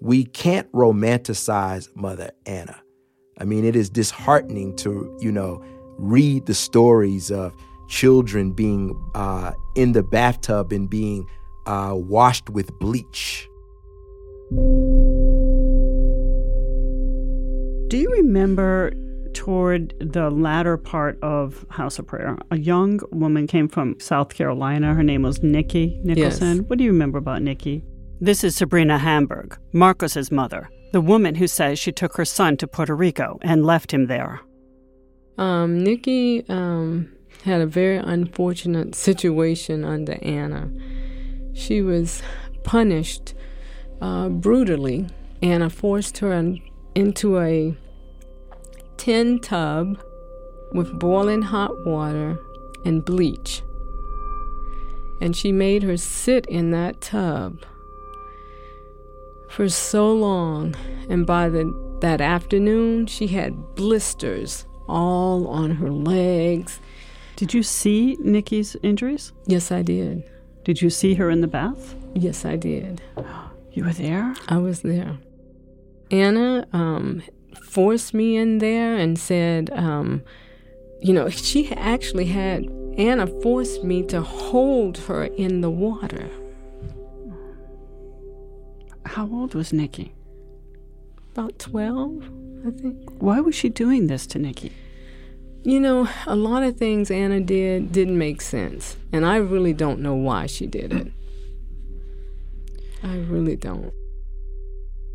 We 0.00 0.24
can't 0.24 0.70
romanticize 0.72 1.88
Mother 1.96 2.30
Anna. 2.46 2.80
I 3.38 3.44
mean, 3.44 3.64
it 3.64 3.74
is 3.74 3.90
disheartening 3.90 4.76
to, 4.76 5.18
you 5.20 5.32
know, 5.32 5.62
read 5.98 6.46
the 6.46 6.54
stories 6.54 7.30
of 7.30 7.52
children 7.88 8.52
being 8.52 8.94
uh, 9.14 9.52
in 9.74 9.92
the 9.92 10.02
bathtub 10.02 10.72
and 10.72 10.88
being 10.88 11.26
uh, 11.66 11.94
washed 11.94 12.48
with 12.50 12.70
bleach. 12.78 13.48
Do 17.88 17.98
you 17.98 18.08
remember 18.10 18.92
toward 19.36 19.92
the 20.00 20.30
latter 20.30 20.78
part 20.78 21.18
of 21.22 21.66
House 21.68 21.98
of 21.98 22.06
Prayer, 22.06 22.38
a 22.50 22.58
young 22.58 23.00
woman 23.12 23.46
came 23.46 23.68
from 23.68 24.00
South 24.00 24.34
Carolina. 24.34 24.94
Her 24.94 25.02
name 25.02 25.22
was 25.22 25.42
Nikki 25.42 26.00
Nicholson. 26.02 26.56
Yes. 26.56 26.64
What 26.66 26.78
do 26.78 26.84
you 26.84 26.90
remember 26.90 27.18
about 27.18 27.42
Nikki? 27.42 27.84
This 28.18 28.42
is 28.42 28.56
Sabrina 28.56 28.96
Hamburg, 28.96 29.58
Marcos's 29.74 30.32
mother, 30.32 30.70
the 30.92 31.02
woman 31.02 31.34
who 31.34 31.46
says 31.46 31.78
she 31.78 31.92
took 31.92 32.16
her 32.16 32.24
son 32.24 32.56
to 32.56 32.66
Puerto 32.66 32.96
Rico 32.96 33.38
and 33.42 33.66
left 33.66 33.92
him 33.92 34.06
there. 34.06 34.40
Um, 35.36 35.84
Nikki 35.84 36.42
um, 36.48 37.12
had 37.44 37.60
a 37.60 37.66
very 37.66 37.98
unfortunate 37.98 38.94
situation 38.94 39.84
under 39.84 40.16
Anna. 40.22 40.70
She 41.52 41.82
was 41.82 42.22
punished 42.64 43.34
uh, 44.00 44.30
brutally. 44.30 45.08
Anna 45.42 45.68
forced 45.68 46.18
her 46.18 46.32
into 46.94 47.38
a 47.38 47.76
tin 48.96 49.38
tub 49.38 49.98
with 50.72 50.98
boiling 50.98 51.42
hot 51.42 51.84
water 51.84 52.38
and 52.84 53.04
bleach. 53.04 53.62
And 55.20 55.34
she 55.34 55.52
made 55.52 55.82
her 55.82 55.96
sit 55.96 56.46
in 56.46 56.70
that 56.72 57.00
tub 57.00 57.64
for 59.48 59.68
so 59.68 60.12
long. 60.12 60.74
And 61.08 61.26
by 61.26 61.48
the, 61.48 61.98
that 62.00 62.20
afternoon, 62.20 63.06
she 63.06 63.28
had 63.28 63.74
blisters 63.74 64.66
all 64.88 65.48
on 65.48 65.72
her 65.72 65.90
legs. 65.90 66.80
Did 67.36 67.54
you 67.54 67.62
see 67.62 68.16
Nikki's 68.20 68.76
injuries? 68.82 69.32
Yes, 69.46 69.72
I 69.72 69.82
did. 69.82 70.24
Did 70.64 70.82
you 70.82 70.90
see 70.90 71.14
her 71.14 71.30
in 71.30 71.40
the 71.40 71.46
bath? 71.46 71.94
Yes, 72.14 72.44
I 72.44 72.56
did. 72.56 73.02
You 73.72 73.84
were 73.84 73.92
there? 73.92 74.34
I 74.48 74.58
was 74.58 74.82
there. 74.82 75.18
Anna 76.10 76.66
um, 76.72 77.22
forced 77.62 78.14
me 78.14 78.36
in 78.36 78.58
there 78.58 78.96
and 78.96 79.18
said, 79.18 79.70
um, 79.74 80.22
you 81.00 81.12
know, 81.12 81.28
she 81.28 81.72
actually 81.72 82.26
had, 82.26 82.66
Anna 82.96 83.26
forced 83.26 83.84
me 83.84 84.02
to 84.04 84.22
hold 84.22 84.98
her 84.98 85.24
in 85.24 85.60
the 85.60 85.70
water. 85.70 86.28
How 89.04 89.28
old 89.30 89.54
was 89.54 89.72
Nikki? 89.72 90.12
About 91.32 91.58
12, 91.58 92.22
I 92.66 92.70
think. 92.70 93.10
Why 93.18 93.40
was 93.40 93.54
she 93.54 93.68
doing 93.68 94.06
this 94.06 94.26
to 94.28 94.38
Nikki? 94.38 94.72
You 95.62 95.80
know, 95.80 96.08
a 96.26 96.36
lot 96.36 96.62
of 96.62 96.76
things 96.76 97.10
Anna 97.10 97.40
did 97.40 97.90
didn't 97.90 98.16
make 98.16 98.40
sense, 98.40 98.96
and 99.12 99.26
I 99.26 99.36
really 99.38 99.72
don't 99.72 99.98
know 99.98 100.14
why 100.14 100.46
she 100.46 100.64
did 100.64 100.92
it. 100.92 101.12
I 103.02 103.16
really 103.16 103.56
don't. 103.56 103.92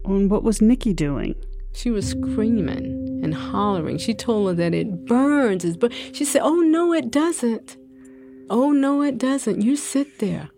And 0.03 0.29
what 0.29 0.43
was 0.43 0.61
Nikki 0.61 0.93
doing? 0.93 1.35
She 1.73 1.89
was 1.89 2.07
screaming 2.07 3.21
and 3.23 3.33
hollering. 3.33 3.97
She 3.97 4.13
told 4.13 4.49
her 4.49 4.53
that 4.55 4.73
it 4.73 5.05
burns. 5.05 5.63
It's 5.63 5.77
bur-. 5.77 5.89
She 6.13 6.25
said, 6.25 6.41
Oh, 6.43 6.59
no, 6.59 6.93
it 6.93 7.11
doesn't. 7.11 7.77
Oh, 8.49 8.71
no, 8.71 9.01
it 9.01 9.17
doesn't. 9.17 9.61
You 9.61 9.75
sit 9.75 10.19
there. 10.19 10.49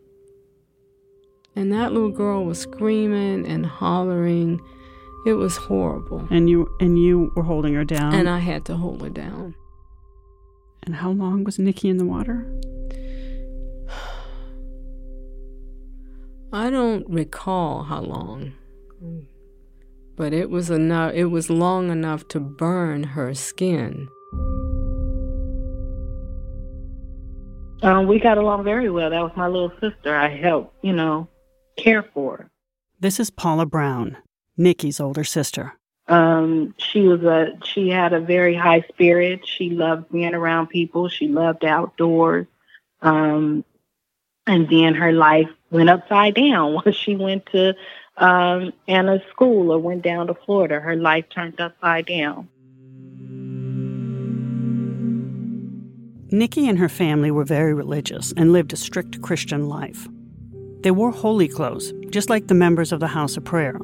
And 1.56 1.72
that 1.72 1.94
little 1.94 2.10
girl 2.10 2.46
was 2.46 2.60
screaming 2.60 3.46
and 3.46 3.66
hollering. 3.66 4.60
It 5.26 5.34
was 5.34 5.56
horrible. 5.56 6.28
And 6.32 6.50
you 6.50 6.68
and 6.80 6.98
you 6.98 7.32
were 7.36 7.44
holding 7.44 7.76
her 7.76 7.86
down. 7.86 8.16
And 8.16 8.28
I 8.28 8.40
had 8.40 8.66
to 8.66 8.76
hold 8.76 9.02
her 9.02 9.10
down. 9.10 9.56
And 10.82 10.96
how 10.96 11.12
long 11.12 11.44
was 11.44 11.60
Nikki 11.60 11.90
in 11.90 11.98
the 11.98 12.06
water? 12.06 12.52
I 16.52 16.70
don't 16.70 17.08
recall 17.08 17.84
how 17.84 18.02
long. 18.02 18.54
But 20.16 20.34
it 20.34 20.50
was 20.50 20.70
enough 20.70 21.14
it 21.14 21.26
was 21.26 21.50
long 21.50 21.90
enough 21.90 22.28
to 22.30 22.40
burn 22.40 23.04
her 23.04 23.34
skin. 23.34 24.10
Um, 27.82 28.08
we 28.08 28.20
got 28.20 28.38
along 28.38 28.64
very 28.64 28.90
well. 28.90 29.10
That 29.10 29.22
was 29.22 29.34
my 29.36 29.48
little 29.48 29.74
sister. 29.82 30.16
I 30.16 30.30
helped, 30.30 30.74
you 30.84 30.94
know, 30.94 31.28
care 31.76 32.04
for 32.14 32.38
her. 32.38 32.50
This 33.00 33.20
is 33.20 33.30
Paula 33.30 33.66
Brown, 33.66 34.16
Nikki's 34.56 35.02
older 35.02 35.26
sister. 35.26 35.74
Um, 36.08 36.74
she 36.78 37.02
was 37.02 37.24
a 37.24 37.58
she 37.66 37.90
had 37.90 38.14
a 38.14 38.22
very 38.22 38.56
high 38.56 38.86
spirit. 38.90 39.46
She 39.46 39.70
loved 39.70 40.12
being 40.12 40.34
around 40.34 40.68
people. 40.68 41.10
She 41.10 41.28
loved 41.28 41.66
outdoors. 41.66 42.48
Um, 43.02 43.66
and 44.48 44.70
then 44.70 44.94
her 44.96 45.12
life 45.12 45.50
went 45.72 45.90
upside 45.90 46.36
down 46.36 46.74
once 46.86 46.96
she 46.96 47.16
went 47.16 47.46
to 47.48 47.76
um, 48.18 48.74
Anna's 48.88 49.22
school 49.32 49.72
or 49.72 49.80
went 49.80 50.04
down 50.04 50.28
to 50.28 50.34
Florida. 50.46 50.80
Her 50.80 50.96
life 50.96 51.26
turned 51.30 51.60
upside 51.60 52.06
down. 52.06 52.50
Nikki 56.32 56.68
and 56.68 56.80
her 56.80 56.90
family 56.90 57.30
were 57.30 57.44
very 57.44 57.74
religious 57.74 58.34
and 58.36 58.52
lived 58.52 58.74
a 58.74 58.76
strict 58.76 59.22
Christian 59.22 59.70
life. 59.70 60.08
They 60.82 60.92
wore 60.92 61.12
holy 61.12 61.48
clothes, 61.48 61.94
just 62.10 62.30
like 62.30 62.48
the 62.48 62.56
members 62.56 62.92
of 62.92 63.00
the 63.00 63.08
House 63.08 63.38
of 63.38 63.46
Prayer. 63.46 63.78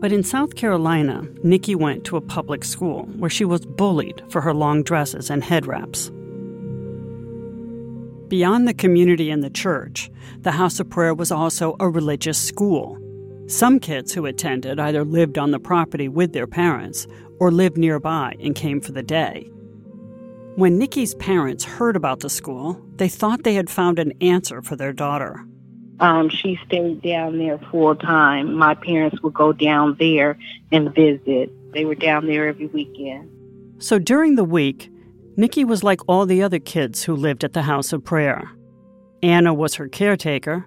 But 0.00 0.10
in 0.10 0.24
South 0.24 0.56
Carolina, 0.56 1.26
Nikki 1.42 1.74
went 1.74 2.04
to 2.04 2.16
a 2.16 2.20
public 2.20 2.64
school 2.64 3.02
where 3.18 3.30
she 3.30 3.44
was 3.44 3.64
bullied 3.64 4.22
for 4.30 4.40
her 4.40 4.54
long 4.54 4.82
dresses 4.82 5.30
and 5.30 5.44
head 5.44 5.66
wraps. 5.66 6.10
Beyond 8.28 8.66
the 8.66 8.74
community 8.74 9.30
and 9.30 9.44
the 9.44 9.50
church, 9.50 10.10
the 10.40 10.50
House 10.50 10.80
of 10.80 10.90
Prayer 10.90 11.14
was 11.14 11.30
also 11.30 11.76
a 11.78 11.88
religious 11.88 12.38
school. 12.38 12.98
Some 13.48 13.78
kids 13.78 14.12
who 14.12 14.26
attended 14.26 14.80
either 14.80 15.04
lived 15.04 15.38
on 15.38 15.52
the 15.52 15.60
property 15.60 16.08
with 16.08 16.32
their 16.32 16.48
parents 16.48 17.06
or 17.38 17.52
lived 17.52 17.78
nearby 17.78 18.34
and 18.40 18.56
came 18.56 18.80
for 18.80 18.90
the 18.90 19.04
day. 19.04 19.48
When 20.56 20.78
Nikki's 20.78 21.14
parents 21.14 21.64
heard 21.64 21.94
about 21.96 22.20
the 22.20 22.30
school, 22.30 22.82
they 22.96 23.08
thought 23.08 23.44
they 23.44 23.54
had 23.54 23.70
found 23.70 23.98
an 23.98 24.12
answer 24.20 24.62
for 24.62 24.74
their 24.74 24.92
daughter. 24.92 25.46
Um, 26.00 26.28
she 26.28 26.58
stayed 26.66 27.02
down 27.02 27.38
there 27.38 27.58
full 27.70 27.94
time. 27.94 28.54
My 28.54 28.74
parents 28.74 29.22
would 29.22 29.34
go 29.34 29.52
down 29.52 29.96
there 29.98 30.38
and 30.72 30.94
visit. 30.94 31.50
They 31.72 31.84
were 31.84 31.94
down 31.94 32.26
there 32.26 32.48
every 32.48 32.66
weekend. 32.66 33.30
So 33.78 33.98
during 33.98 34.34
the 34.34 34.44
week, 34.44 34.90
Nikki 35.36 35.64
was 35.64 35.84
like 35.84 36.00
all 36.08 36.26
the 36.26 36.42
other 36.42 36.58
kids 36.58 37.04
who 37.04 37.14
lived 37.14 37.44
at 37.44 37.52
the 37.52 37.62
House 37.62 37.92
of 37.92 38.02
Prayer. 38.02 38.50
Anna 39.22 39.54
was 39.54 39.74
her 39.74 39.88
caretaker, 39.88 40.66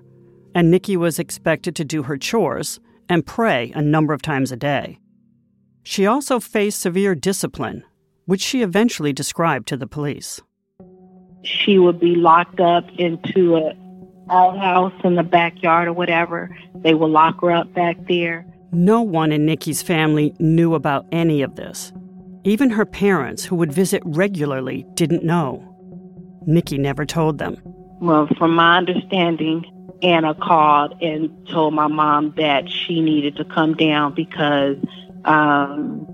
and 0.60 0.70
Nikki 0.70 0.98
was 0.98 1.20
expected 1.20 1.74
to 1.78 1.86
do 1.86 2.04
her 2.04 2.18
chores 2.18 2.82
and 3.08 3.26
pray 3.26 3.72
a 3.76 3.82
number 3.82 4.14
of 4.14 4.22
times 4.22 4.52
a 4.52 4.58
day. 4.58 5.00
She 5.84 6.06
also 6.06 6.42
faced 6.42 6.82
severe 6.82 7.16
discipline, 7.16 7.86
which 8.26 8.42
she 8.42 8.62
eventually 8.62 9.14
described 9.14 9.70
to 9.70 9.78
the 9.78 9.88
police. 9.88 10.42
She 11.44 11.80
would 11.80 11.98
be 11.98 12.16
locked 12.16 12.60
up 12.60 12.84
into 12.98 13.56
a 13.56 13.74
outhouse 14.30 14.92
in 15.06 15.16
the 15.16 15.24
backyard 15.24 15.88
or 15.88 15.94
whatever. 15.94 16.54
They 16.76 16.94
would 16.94 17.10
lock 17.10 17.40
her 17.40 17.52
up 17.52 17.74
back 17.74 17.96
there. 18.10 18.46
No 18.74 19.02
one 19.02 19.32
in 19.32 19.46
Nikki's 19.46 19.82
family 19.82 20.36
knew 20.40 20.76
about 20.76 21.06
any 21.14 21.42
of 21.42 21.56
this. 21.56 21.94
Even 22.44 22.70
her 22.70 22.86
parents, 22.86 23.46
who 23.46 23.56
would 23.56 23.72
visit 23.72 24.04
regularly, 24.04 24.86
didn't 24.96 25.24
know. 25.24 25.64
Nikki 26.46 26.78
never 26.78 27.06
told 27.06 27.38
them. 27.38 27.62
Well, 28.02 28.28
from 28.38 28.56
my 28.56 28.78
understanding, 28.78 29.64
Anna 30.02 30.34
called 30.34 31.02
and 31.02 31.30
told 31.48 31.74
my 31.74 31.88
mom 31.88 32.34
that 32.38 32.70
she 32.70 33.02
needed 33.02 33.36
to 33.38 33.46
come 33.46 33.76
down 33.76 34.14
because 34.14 34.78
um, 35.26 36.08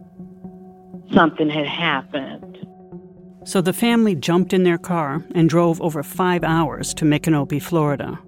something 1.13 1.49
had 1.49 1.67
happened. 1.67 2.57
So 3.45 3.61
the 3.61 3.73
family 3.73 4.15
jumped 4.15 4.53
in 4.53 4.63
their 4.63 4.79
car 4.79 5.23
and 5.35 5.47
drove 5.47 5.79
over 5.79 6.01
five 6.01 6.43
hours 6.43 6.95
to 6.95 7.05
Micanopy, 7.05 7.61
Florida. 7.61 8.19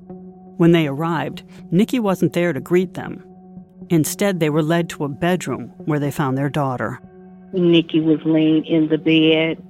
When 0.58 0.74
they 0.74 0.88
arrived, 0.88 1.44
Nikki 1.72 2.00
wasn't 2.00 2.34
there 2.34 2.54
to 2.54 2.60
greet 2.60 2.94
them. 2.94 3.24
Instead, 3.90 4.40
they 4.40 4.50
were 4.50 4.62
led 4.62 4.90
to 4.90 5.06
a 5.06 5.10
bedroom 5.10 5.72
where 5.86 6.00
they 6.00 6.12
found 6.12 6.38
their 6.38 6.50
daughter. 6.50 7.00
Nikki 7.54 8.00
was 8.00 8.20
laying 8.26 8.66
in 8.66 8.90
the 8.90 8.98
bed, 8.98 9.64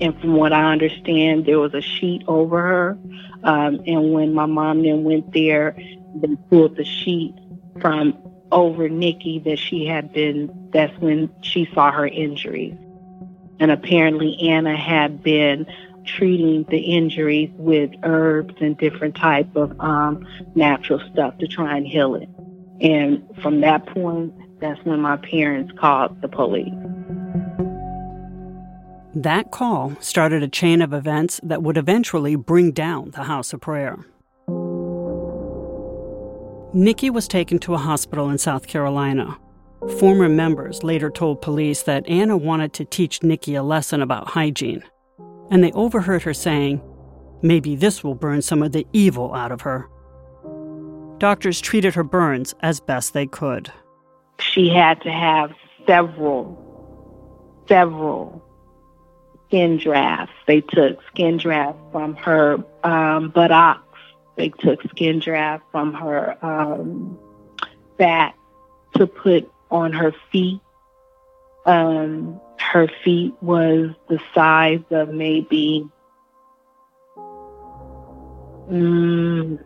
and 0.00 0.18
from 0.20 0.34
what 0.34 0.52
I 0.52 0.72
understand, 0.72 1.46
there 1.46 1.58
was 1.58 1.74
a 1.74 1.80
sheet 1.80 2.22
over 2.26 2.60
her. 2.60 2.98
Um, 3.42 3.80
and 3.86 4.12
when 4.12 4.34
my 4.34 4.46
mom 4.46 4.82
then 4.82 5.04
went 5.04 5.32
there, 5.32 5.76
they 6.14 6.36
pulled 6.50 6.76
the 6.76 6.84
sheet 6.84 7.34
from 7.80 8.18
over 8.50 8.88
Nikki 8.88 9.38
that 9.40 9.58
she 9.58 9.86
had 9.86 10.12
been, 10.12 10.70
that's 10.72 10.96
when 10.98 11.30
she 11.42 11.68
saw 11.74 11.90
her 11.92 12.06
injuries. 12.06 12.74
And 13.60 13.70
apparently 13.70 14.36
Anna 14.48 14.76
had 14.76 15.22
been 15.22 15.66
treating 16.04 16.64
the 16.64 16.78
injuries 16.78 17.50
with 17.54 17.90
herbs 18.02 18.54
and 18.60 18.76
different 18.78 19.14
type 19.14 19.54
of 19.56 19.78
um, 19.80 20.26
natural 20.54 21.00
stuff 21.12 21.36
to 21.38 21.46
try 21.46 21.76
and 21.76 21.86
heal 21.86 22.14
it. 22.14 22.28
And 22.80 23.28
from 23.42 23.60
that 23.60 23.86
point, 23.86 24.32
that's 24.60 24.82
when 24.84 25.00
my 25.00 25.16
parents 25.16 25.72
called 25.78 26.20
the 26.22 26.28
police. 26.28 26.72
That 29.22 29.50
call 29.50 29.96
started 29.98 30.44
a 30.44 30.48
chain 30.48 30.80
of 30.80 30.92
events 30.92 31.40
that 31.42 31.64
would 31.64 31.76
eventually 31.76 32.36
bring 32.36 32.70
down 32.70 33.10
the 33.10 33.24
House 33.24 33.52
of 33.52 33.60
Prayer. 33.60 33.98
Nikki 36.72 37.10
was 37.10 37.26
taken 37.26 37.58
to 37.60 37.74
a 37.74 37.78
hospital 37.78 38.30
in 38.30 38.38
South 38.38 38.68
Carolina. 38.68 39.36
Former 39.98 40.28
members 40.28 40.84
later 40.84 41.10
told 41.10 41.42
police 41.42 41.82
that 41.82 42.08
Anna 42.08 42.36
wanted 42.36 42.72
to 42.74 42.84
teach 42.84 43.24
Nikki 43.24 43.56
a 43.56 43.64
lesson 43.64 44.02
about 44.02 44.28
hygiene, 44.28 44.84
and 45.50 45.64
they 45.64 45.72
overheard 45.72 46.22
her 46.22 46.34
saying, 46.34 46.80
Maybe 47.42 47.74
this 47.74 48.04
will 48.04 48.14
burn 48.14 48.40
some 48.40 48.62
of 48.62 48.70
the 48.70 48.86
evil 48.92 49.34
out 49.34 49.50
of 49.50 49.62
her. 49.62 49.88
Doctors 51.18 51.60
treated 51.60 51.92
her 51.96 52.04
burns 52.04 52.54
as 52.60 52.78
best 52.78 53.14
they 53.14 53.26
could. 53.26 53.72
She 54.38 54.68
had 54.68 55.02
to 55.02 55.10
have 55.10 55.50
several, 55.88 57.64
several 57.66 58.44
skin 59.48 59.78
drafts. 59.78 60.34
They 60.46 60.60
took 60.60 61.02
skin 61.08 61.38
drafts 61.38 61.80
from 61.90 62.14
her 62.16 62.64
um, 62.84 63.30
buttocks. 63.30 63.82
They 64.36 64.50
took 64.50 64.80
skin 64.90 65.18
drafts 65.18 65.66
from 65.72 65.94
her 65.94 66.36
um, 66.44 67.18
back 67.96 68.36
to 68.94 69.06
put 69.06 69.50
on 69.70 69.92
her 69.92 70.14
feet. 70.30 70.60
Um, 71.66 72.40
her 72.58 72.88
feet 73.04 73.34
was 73.40 73.90
the 74.08 74.20
size 74.34 74.82
of 74.90 75.10
maybe 75.10 75.88
mm, 78.70 79.58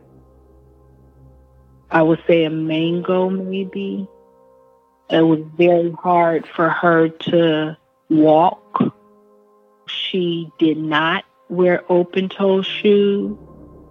I 1.91 2.03
would 2.03 2.23
say 2.27 2.45
a 2.45 2.51
mango 2.51 3.29
maybe. 3.29 4.09
It 5.11 5.21
was 5.21 5.41
very 5.57 5.91
hard 5.91 6.49
for 6.57 6.71
her 6.71 7.09
to 7.09 7.77
walk. 8.09 8.95
She 9.87 10.51
did 10.59 10.79
not 10.79 11.25
wear 11.49 11.85
open 11.91 12.29
toe 12.29 12.63
shoes. 12.63 13.37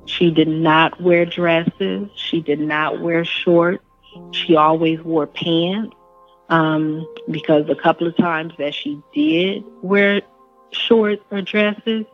She 0.06 0.32
did 0.32 0.48
not 0.48 1.00
wear 1.02 1.26
dresses. 1.26 2.10
She 2.16 2.42
did 2.42 2.60
not 2.60 3.02
wear 3.02 3.24
shorts. 3.24 3.84
She 4.32 4.56
always 4.56 5.02
wore 5.02 5.28
pants 5.28 5.96
um, 6.50 7.08
because 7.30 7.70
a 7.70 7.76
couple 7.76 8.08
of 8.08 8.18
times 8.18 8.54
that 8.58 8.74
she 8.74 9.02
did 9.14 9.64
wear 9.82 10.22
shorts 10.72 11.24
or 11.32 11.42
dresses, 11.42 12.06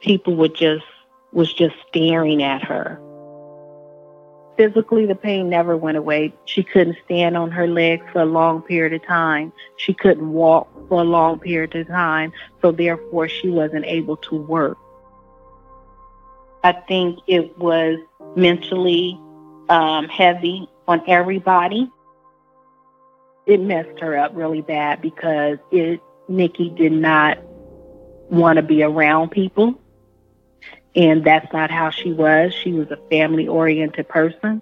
people 0.00 0.34
would 0.36 0.54
just 0.54 0.84
was 1.32 1.52
just 1.52 1.74
staring 1.88 2.42
at 2.42 2.62
her. 2.62 3.00
Physically, 4.62 5.06
the 5.06 5.16
pain 5.16 5.48
never 5.48 5.76
went 5.76 5.96
away. 5.96 6.32
She 6.44 6.62
couldn't 6.62 6.96
stand 7.04 7.36
on 7.36 7.50
her 7.50 7.66
legs 7.66 8.04
for 8.12 8.20
a 8.20 8.24
long 8.24 8.62
period 8.62 8.92
of 8.92 9.04
time. 9.04 9.52
She 9.76 9.92
couldn't 9.92 10.32
walk 10.32 10.68
for 10.88 11.00
a 11.00 11.04
long 11.04 11.40
period 11.40 11.74
of 11.74 11.88
time. 11.88 12.32
So 12.60 12.70
therefore, 12.70 13.28
she 13.28 13.48
wasn't 13.48 13.84
able 13.86 14.18
to 14.18 14.36
work. 14.36 14.78
I 16.62 16.74
think 16.74 17.18
it 17.26 17.58
was 17.58 17.98
mentally 18.36 19.18
um, 19.68 20.08
heavy 20.08 20.68
on 20.86 21.02
everybody. 21.08 21.90
It 23.46 23.60
messed 23.60 23.98
her 23.98 24.16
up 24.16 24.30
really 24.32 24.60
bad 24.60 25.02
because 25.02 25.58
it 25.72 26.00
Nikki 26.28 26.70
did 26.70 26.92
not 26.92 27.38
want 28.30 28.58
to 28.58 28.62
be 28.62 28.84
around 28.84 29.32
people. 29.32 29.81
And 30.94 31.24
that's 31.24 31.52
not 31.52 31.70
how 31.70 31.90
she 31.90 32.12
was. 32.12 32.52
She 32.52 32.72
was 32.72 32.90
a 32.90 32.98
family 33.10 33.48
oriented 33.48 34.08
person. 34.08 34.60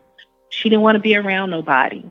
She 0.48 0.68
didn't 0.68 0.82
want 0.82 0.96
to 0.96 1.00
be 1.00 1.16
around 1.16 1.50
nobody. 1.50 2.04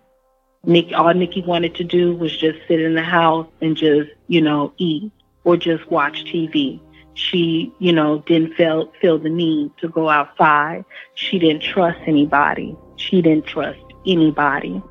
Nick, 0.65 0.91
all 0.93 1.13
Nikki 1.13 1.41
wanted 1.41 1.75
to 1.75 1.84
do 1.84 2.15
was 2.15 2.36
just 2.36 2.60
sit 2.67 2.82
in 2.82 2.95
the 2.95 3.03
house 3.03 3.47
and 3.62 3.77
just, 3.77 4.10
you 4.27 4.41
know, 4.41 4.73
eat 4.77 5.12
or 5.43 5.55
just 5.55 5.89
watch 5.89 6.25
TV. 6.25 6.82
She, 7.13 7.73
you 7.79 7.93
know, 7.93 8.19
didn't 8.19 8.53
feel 8.53 8.91
feel 9.01 9.17
the 9.17 9.29
need 9.29 9.71
to 9.77 9.89
go 9.89 10.10
outside. 10.10 10.86
She 11.15 11.39
didn't 11.39 11.63
trust 11.63 11.99
anybody. 12.05 12.75
She 12.95 13.21
didn't 13.21 13.45
trust 13.45 13.79
anybody. 14.05 14.82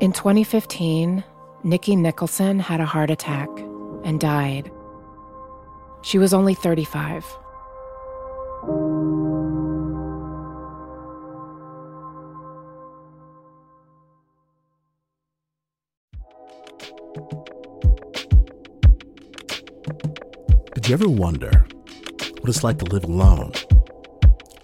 In 0.00 0.12
2015, 0.12 1.24
Nikki 1.64 1.96
Nicholson 1.96 2.60
had 2.60 2.80
a 2.80 2.84
heart 2.84 3.10
attack 3.10 3.48
and 4.04 4.20
died. 4.20 4.70
She 6.06 6.18
was 6.18 6.32
only 6.32 6.54
35. 6.54 7.24
Did 20.74 20.86
you 20.86 20.94
ever 20.94 21.08
wonder 21.08 21.66
what 22.38 22.50
it's 22.50 22.62
like 22.62 22.78
to 22.78 22.84
live 22.84 23.02
alone, 23.02 23.50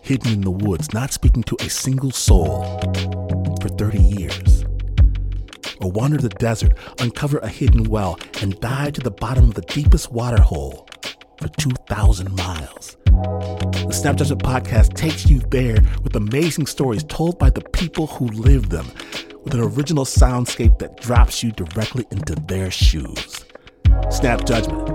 hidden 0.01 0.35
in 0.35 0.41
the 0.43 0.53
woods, 0.53 0.95
not 0.95 1.13
speaking 1.13 1.43
to 1.43 1.57
a 1.59 1.69
single 1.69 2.13
soul 2.13 2.79
for 3.61 3.69
30 3.69 3.99
years? 3.99 4.65
Or 5.81 5.91
wander 5.91 6.19
the 6.19 6.29
desert, 6.29 6.75
uncover 7.01 7.39
a 7.39 7.49
hidden 7.49 7.91
well, 7.91 8.21
and 8.41 8.61
dive 8.61 8.93
to 8.93 9.01
the 9.01 9.11
bottom 9.11 9.49
of 9.49 9.55
the 9.55 9.63
deepest 9.63 10.13
water 10.13 10.41
hole 10.41 10.87
for 11.43 11.49
2,000 11.49 12.37
miles? 12.37 12.97
The 13.05 13.93
Snap 13.93 14.17
Judgment 14.17 14.45
podcast 14.45 14.95
takes 14.95 15.29
you 15.29 15.41
there 15.51 15.79
with 16.05 16.15
amazing 16.15 16.67
stories 16.67 17.03
told 17.03 17.39
by 17.39 17.51
the 17.51 17.63
people 17.73 18.07
who 18.07 18.29
live 18.29 18.69
them, 18.69 18.87
with 19.43 19.53
an 19.55 19.61
original 19.61 20.05
soundscape 20.05 20.79
that 20.79 21.01
drops 21.01 21.43
you 21.43 21.51
directly 21.51 22.07
into 22.13 22.37
their 22.37 22.71
shoes. 22.71 23.45
Snap 24.11 24.45
Judgment. 24.47 24.89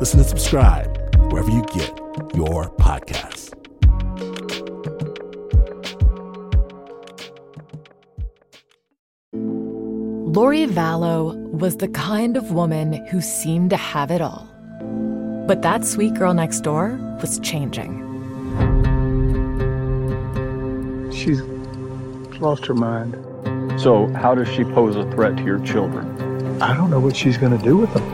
Listen 0.00 0.20
and 0.20 0.28
subscribe 0.28 0.88
wherever 1.30 1.50
you 1.50 1.62
get 1.74 1.90
your 2.34 2.74
podcasts. 2.76 3.54
Lori 10.34 10.66
Vallow 10.66 11.36
was 11.50 11.76
the 11.76 11.88
kind 11.88 12.38
of 12.38 12.52
woman 12.52 13.04
who 13.08 13.20
seemed 13.20 13.68
to 13.68 13.76
have 13.76 14.10
it 14.10 14.22
all. 14.22 14.49
But 15.50 15.62
that 15.62 15.84
sweet 15.84 16.14
girl 16.14 16.32
next 16.32 16.60
door 16.60 16.96
was 17.20 17.40
changing. 17.40 17.90
She's 21.12 21.42
lost 22.38 22.66
her 22.66 22.74
mind. 22.74 23.16
So, 23.80 24.06
how 24.14 24.36
does 24.36 24.46
she 24.46 24.62
pose 24.62 24.94
a 24.94 25.10
threat 25.10 25.36
to 25.38 25.42
your 25.42 25.58
children? 25.66 26.62
I 26.62 26.72
don't 26.76 26.88
know 26.88 27.00
what 27.00 27.16
she's 27.16 27.36
going 27.36 27.58
to 27.58 27.64
do 27.64 27.76
with 27.76 27.92
them. 27.92 28.04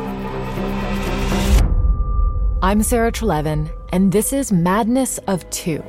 I'm 2.62 2.82
Sarah 2.82 3.12
Treleaven, 3.12 3.70
and 3.90 4.12
this 4.12 4.32
is 4.32 4.50
Madness 4.50 5.18
of 5.26 5.48
Two. 5.50 5.82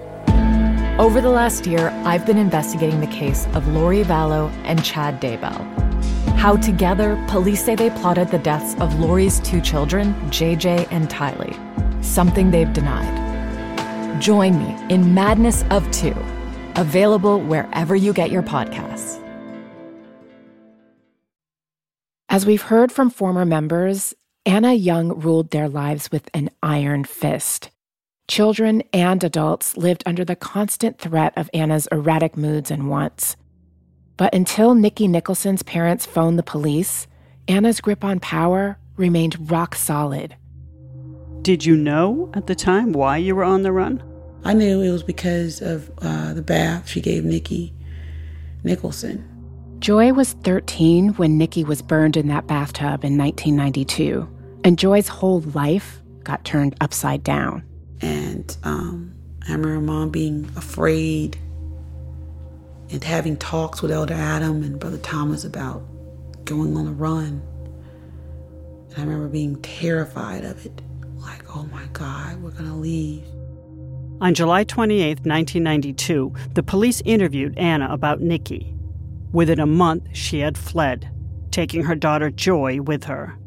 Over 0.99 1.21
the 1.21 1.29
last 1.29 1.65
year, 1.65 1.91
I've 2.03 2.25
been 2.25 2.37
investigating 2.37 2.99
the 2.99 3.07
case 3.07 3.47
of 3.53 3.65
Lori 3.69 4.03
Vallow 4.03 4.49
and 4.65 4.83
Chad 4.83 5.21
Daybell. 5.21 5.86
How 6.37 6.55
together, 6.55 7.21
police 7.27 7.65
say 7.65 7.75
they 7.75 7.89
plotted 7.89 8.29
the 8.29 8.37
deaths 8.37 8.79
of 8.79 8.99
Lori's 8.99 9.39
two 9.39 9.59
children, 9.59 10.13
JJ 10.29 10.87
and 10.91 11.09
Tylee, 11.09 11.57
something 12.05 12.51
they've 12.51 12.71
denied. 12.71 14.21
Join 14.21 14.57
me 14.59 14.77
in 14.93 15.15
Madness 15.15 15.65
of 15.71 15.89
Two, 15.91 16.15
available 16.75 17.39
wherever 17.41 17.95
you 17.95 18.13
get 18.13 18.29
your 18.29 18.43
podcasts. 18.43 19.19
As 22.29 22.45
we've 22.45 22.61
heard 22.61 22.91
from 22.91 23.09
former 23.09 23.43
members, 23.43 24.13
Anna 24.45 24.73
Young 24.73 25.19
ruled 25.19 25.49
their 25.49 25.67
lives 25.67 26.11
with 26.11 26.29
an 26.35 26.51
iron 26.61 27.03
fist. 27.03 27.71
Children 28.27 28.83
and 28.93 29.23
adults 29.23 29.75
lived 29.75 30.03
under 30.05 30.23
the 30.23 30.35
constant 30.35 30.99
threat 30.99 31.33
of 31.35 31.49
Anna's 31.51 31.87
erratic 31.91 32.37
moods 32.37 32.69
and 32.69 32.89
wants. 32.89 33.35
But 34.17 34.33
until 34.33 34.73
Nikki 34.73 35.07
Nicholson's 35.07 35.61
parents 35.63 36.05
phoned 36.05 36.39
the 36.39 36.43
police, 36.43 37.07
Anna's 37.47 37.79
grip 37.79 38.03
on 38.03 38.19
power 38.19 38.79
remained 38.95 39.51
rock 39.51 39.75
solid. 39.75 40.35
Did 41.43 41.65
you 41.65 41.77
know 41.77 42.29
at 42.33 42.47
the 42.47 42.55
time 42.55 42.91
why 42.91 43.17
you 43.17 43.35
were 43.35 43.43
on 43.43 43.61
the 43.61 43.71
run? 43.71 44.03
I 44.43 44.53
knew 44.53 44.81
it 44.81 44.91
was 44.91 45.03
because 45.03 45.61
of 45.61 45.91
uh, 45.99 46.33
the 46.33 46.41
bath 46.41 46.89
she 46.89 46.99
gave 46.99 47.23
Nikki 47.23 47.73
Nicholson. 48.63 49.23
Joy 49.79 50.11
was 50.11 50.33
13 50.33 51.09
when 51.13 51.37
Nikki 51.37 51.63
was 51.63 51.81
burned 51.81 52.17
in 52.17 52.27
that 52.27 52.47
bathtub 52.47 53.05
in 53.05 53.17
1992, 53.17 54.27
and 54.63 54.79
Joy's 54.79 55.07
whole 55.07 55.41
life 55.41 56.01
got 56.23 56.43
turned 56.43 56.75
upside 56.81 57.23
down. 57.23 57.63
And 58.01 58.57
um, 58.63 59.13
I 59.47 59.51
remember 59.51 59.79
mom 59.79 60.09
being 60.09 60.49
afraid 60.55 61.37
and 62.89 63.03
having 63.03 63.37
talks 63.37 63.81
with 63.81 63.91
Elder 63.91 64.13
Adam 64.13 64.63
and 64.63 64.79
Brother 64.79 64.97
Thomas 64.97 65.43
about 65.43 65.83
going 66.45 66.75
on 66.77 66.85
the 66.85 66.91
run. 66.91 67.41
And 68.89 68.97
I 68.97 69.01
remember 69.01 69.27
being 69.27 69.61
terrified 69.61 70.45
of 70.45 70.65
it. 70.65 70.81
Like, 71.17 71.43
oh 71.55 71.63
my 71.71 71.85
God, 71.93 72.41
we're 72.41 72.51
going 72.51 72.69
to 72.69 72.75
leave. 72.75 73.25
On 74.21 74.33
July 74.33 74.63
28, 74.63 75.19
1992, 75.25 76.33
the 76.53 76.63
police 76.63 77.01
interviewed 77.05 77.57
Anna 77.57 77.87
about 77.91 78.21
Nikki. 78.21 78.73
Within 79.31 79.59
a 79.59 79.67
month, 79.67 80.07
she 80.13 80.39
had 80.39 80.57
fled, 80.57 81.09
taking 81.51 81.83
her 81.83 81.95
daughter 81.95 82.31
Joy 82.31 82.81
with 82.81 83.03
her. 83.03 83.37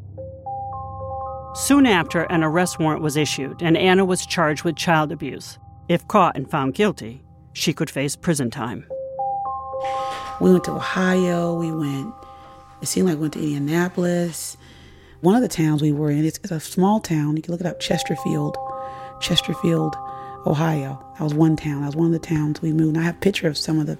Soon 1.54 1.86
after, 1.86 2.22
an 2.24 2.44
arrest 2.44 2.78
warrant 2.78 3.02
was 3.02 3.16
issued, 3.16 3.60
and 3.62 3.76
Anna 3.76 4.04
was 4.04 4.26
charged 4.26 4.62
with 4.62 4.76
child 4.76 5.10
abuse. 5.10 5.58
If 5.88 6.06
caught 6.06 6.36
and 6.36 6.48
found 6.48 6.74
guilty, 6.74 7.24
she 7.52 7.72
could 7.72 7.90
face 7.90 8.14
prison 8.14 8.50
time. 8.50 8.86
We 10.40 10.50
went 10.50 10.64
to 10.64 10.72
Ohio. 10.72 11.54
We 11.54 11.70
went, 11.70 12.14
it 12.80 12.86
seemed 12.86 13.08
like 13.08 13.16
we 13.16 13.22
went 13.22 13.34
to 13.34 13.40
Indianapolis. 13.40 14.56
One 15.20 15.36
of 15.36 15.42
the 15.42 15.48
towns 15.48 15.82
we 15.82 15.92
were 15.92 16.10
in, 16.10 16.24
it's, 16.24 16.38
it's 16.38 16.50
a 16.50 16.60
small 16.60 16.98
town. 16.98 17.36
You 17.36 17.42
can 17.42 17.52
look 17.52 17.60
it 17.60 17.66
up 17.66 17.78
Chesterfield, 17.78 18.56
Chesterfield, 19.20 19.96
Ohio. 20.46 21.04
That 21.18 21.24
was 21.24 21.34
one 21.34 21.56
town. 21.56 21.82
That 21.82 21.88
was 21.88 21.96
one 21.96 22.06
of 22.06 22.12
the 22.12 22.26
towns 22.26 22.62
we 22.62 22.72
moved. 22.72 22.96
And 22.96 22.98
I 22.98 23.02
have 23.02 23.16
a 23.16 23.20
picture 23.20 23.46
of 23.48 23.58
some 23.58 23.78
of 23.78 23.86
the 23.86 23.98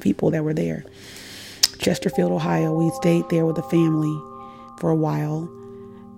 people 0.00 0.30
that 0.30 0.44
were 0.44 0.54
there. 0.54 0.84
Chesterfield, 1.78 2.30
Ohio. 2.30 2.72
We 2.72 2.90
stayed 2.90 3.28
there 3.30 3.46
with 3.46 3.56
the 3.56 3.62
family 3.64 4.16
for 4.78 4.90
a 4.90 4.94
while, 4.94 5.50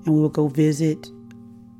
and 0.05 0.15
we 0.15 0.21
would 0.21 0.35
go 0.35 0.49
visit 0.49 1.09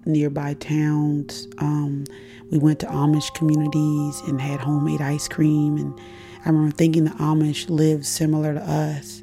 nearby 0.07 0.55
towns. 0.55 1.47
Um, 1.59 2.05
we 2.51 2.59
went 2.59 2.81
to 2.81 2.87
Amish 2.87 3.35
communities 3.35 4.21
and 4.29 4.41
had 4.41 4.61
homemade 4.61 5.01
ice 5.01 5.29
cream. 5.29 5.77
And 5.77 5.99
I 6.45 6.49
remember 6.49 6.75
thinking 6.75 7.05
the 7.05 7.11
Amish 7.13 7.71
lived 7.71 8.05
similar 8.05 8.55
to 8.55 8.61
us. 8.61 9.23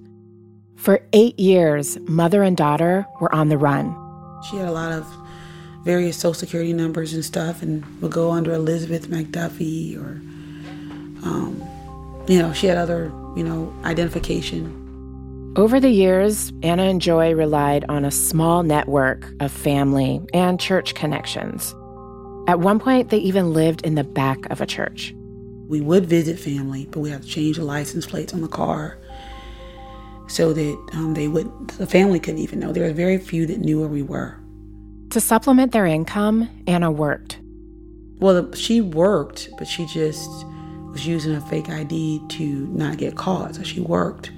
For 0.76 1.02
eight 1.12 1.38
years, 1.38 2.00
mother 2.02 2.44
and 2.44 2.56
daughter 2.56 3.06
were 3.20 3.34
on 3.36 3.50
the 3.50 3.58
run. 3.58 3.94
She 4.50 4.56
had 4.56 4.70
a 4.70 4.72
lot 4.72 4.94
of 4.94 5.06
various 5.84 6.16
social 6.16 6.34
security 6.34 6.72
numbers 6.72 7.14
and 7.14 7.26
stuff 7.26 7.62
and 7.62 7.84
would 8.02 8.12
go 8.12 8.32
under 8.32 8.54
Elizabeth 8.54 9.10
McDuffie 9.10 9.98
or, 9.98 10.22
um, 11.28 11.62
you 12.28 12.40
know, 12.40 12.54
she 12.54 12.68
had 12.68 12.78
other, 12.78 13.12
you 13.36 13.44
know, 13.44 13.74
identification. 13.84 15.54
Over 15.58 15.82
the 15.82 15.90
years, 15.90 16.54
Anna 16.64 16.84
and 16.84 17.02
Joy 17.02 17.34
relied 17.34 17.84
on 17.90 18.06
a 18.06 18.12
small 18.12 18.64
network 18.64 19.26
of 19.42 19.52
family 19.52 20.22
and 20.34 20.58
church 20.60 20.96
connections. 20.96 21.76
At 22.48 22.60
one 22.60 22.80
point, 22.80 23.10
they 23.10 23.18
even 23.18 23.54
lived 23.54 23.86
in 23.86 23.96
the 23.96 24.06
back 24.06 24.50
of 24.50 24.62
a 24.62 24.66
church. 24.66 25.14
We 25.70 25.82
would 25.82 26.08
visit 26.08 26.40
family, 26.40 26.88
but 26.92 27.00
we 27.00 27.12
had 27.12 27.22
to 27.22 27.28
change 27.28 27.58
the 27.58 27.64
license 27.64 28.08
plates 28.08 28.34
on 28.34 28.42
the 28.42 28.48
car 28.48 28.98
so 30.28 30.52
that 30.52 30.90
um, 30.94 31.14
they 31.14 31.28
would, 31.28 31.68
the 31.78 31.86
family 31.86 32.20
couldn't 32.20 32.40
even 32.40 32.60
know. 32.60 32.74
There 32.74 32.86
were 32.86 32.92
very 32.92 33.20
few 33.20 33.46
that 33.46 33.60
knew 33.60 33.80
where 33.80 33.88
we 33.88 34.02
were. 34.02 34.36
To 35.12 35.22
supplement 35.22 35.72
their 35.72 35.86
income, 35.86 36.50
Anna 36.66 36.92
worked. 36.92 37.40
Well, 38.18 38.52
she 38.54 38.82
worked, 38.82 39.50
but 39.60 39.68
she 39.68 39.86
just 39.86 40.28
was 40.92 41.06
using 41.06 41.36
a 41.36 41.42
fake 41.42 41.70
ID 41.70 42.22
to 42.30 42.46
not 42.68 42.98
get 42.98 43.16
caught. 43.16 43.54
So 43.54 43.62
she 43.62 43.80
worked 43.80 44.32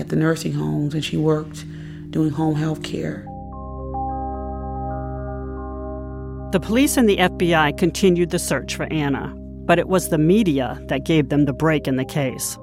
at 0.00 0.08
the 0.08 0.16
nursing 0.16 0.52
homes 0.52 0.92
and 0.92 1.04
she 1.04 1.16
worked 1.16 1.64
doing 2.10 2.30
home 2.30 2.56
health 2.56 2.82
care. 2.82 3.24
The 6.50 6.60
police 6.60 6.96
and 6.96 7.08
the 7.08 7.18
FBI 7.18 7.78
continued 7.78 8.30
the 8.30 8.40
search 8.40 8.74
for 8.74 8.92
Anna, 8.92 9.34
but 9.66 9.78
it 9.78 9.88
was 9.88 10.08
the 10.08 10.18
media 10.18 10.80
that 10.88 11.04
gave 11.04 11.28
them 11.28 11.44
the 11.44 11.52
break 11.52 11.88
in 11.88 11.96
the 11.96 12.04
case. 12.04 12.58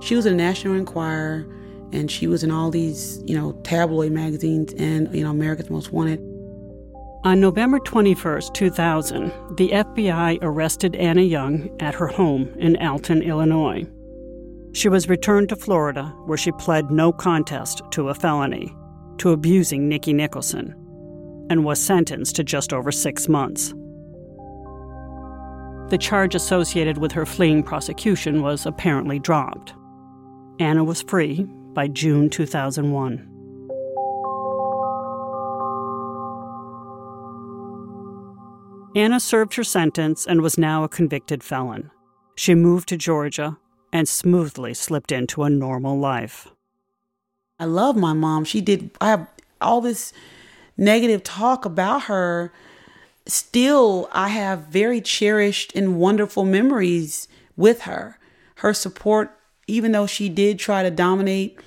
She 0.00 0.14
was 0.14 0.26
in 0.26 0.36
the 0.36 0.42
National 0.42 0.74
Enquirer 0.74 1.46
and 1.92 2.10
she 2.10 2.26
was 2.26 2.42
in 2.42 2.50
all 2.50 2.70
these, 2.70 3.22
you 3.24 3.36
know, 3.36 3.52
tabloid 3.62 4.12
magazines 4.12 4.74
and, 4.74 5.12
you 5.14 5.22
know, 5.22 5.30
America's 5.30 5.70
Most 5.70 5.92
Wanted. 5.92 6.20
On 7.24 7.40
November 7.40 7.78
21, 7.80 8.52
2000, 8.52 9.32
the 9.56 9.70
FBI 9.70 10.38
arrested 10.42 10.94
Anna 10.96 11.22
Young 11.22 11.74
at 11.80 11.94
her 11.94 12.06
home 12.06 12.54
in 12.58 12.76
Alton, 12.76 13.22
Illinois. 13.22 13.84
She 14.72 14.88
was 14.88 15.08
returned 15.08 15.48
to 15.48 15.56
Florida, 15.56 16.04
where 16.26 16.38
she 16.38 16.52
pled 16.52 16.90
no 16.90 17.12
contest 17.12 17.82
to 17.92 18.10
a 18.10 18.14
felony, 18.14 18.76
to 19.18 19.30
abusing 19.30 19.88
Nikki 19.88 20.12
Nicholson, 20.12 20.74
and 21.50 21.64
was 21.64 21.80
sentenced 21.80 22.36
to 22.36 22.44
just 22.44 22.72
over 22.72 22.92
six 22.92 23.28
months. 23.28 23.74
The 25.88 25.98
charge 25.98 26.34
associated 26.34 26.98
with 26.98 27.12
her 27.12 27.24
fleeing 27.24 27.62
prosecution 27.62 28.42
was 28.42 28.66
apparently 28.66 29.20
dropped. 29.20 29.72
Anna 30.58 30.82
was 30.82 31.02
free 31.02 31.44
by 31.74 31.86
June 31.86 32.28
2001. 32.28 33.32
Anna 38.96 39.20
served 39.20 39.54
her 39.54 39.62
sentence 39.62 40.26
and 40.26 40.40
was 40.40 40.58
now 40.58 40.82
a 40.82 40.88
convicted 40.88 41.44
felon. 41.44 41.90
She 42.34 42.56
moved 42.56 42.88
to 42.88 42.96
Georgia 42.96 43.56
and 43.92 44.08
smoothly 44.08 44.74
slipped 44.74 45.12
into 45.12 45.44
a 45.44 45.50
normal 45.50 45.98
life. 45.98 46.48
I 47.60 47.66
love 47.66 47.94
my 47.94 48.12
mom. 48.12 48.44
She 48.44 48.60
did, 48.60 48.90
I 49.00 49.10
have 49.10 49.28
all 49.60 49.80
this 49.80 50.12
negative 50.76 51.22
talk 51.22 51.64
about 51.64 52.04
her. 52.04 52.52
Still, 53.26 54.08
I 54.12 54.28
have 54.28 54.66
very 54.66 55.00
cherished 55.00 55.74
and 55.74 55.98
wonderful 55.98 56.44
memories 56.44 57.26
with 57.56 57.82
her. 57.82 58.18
Her 58.56 58.72
support, 58.72 59.36
even 59.66 59.92
though 59.92 60.06
she 60.06 60.28
did 60.28 60.58
try 60.58 60.82
to 60.82 60.90
dominate, 60.90 61.58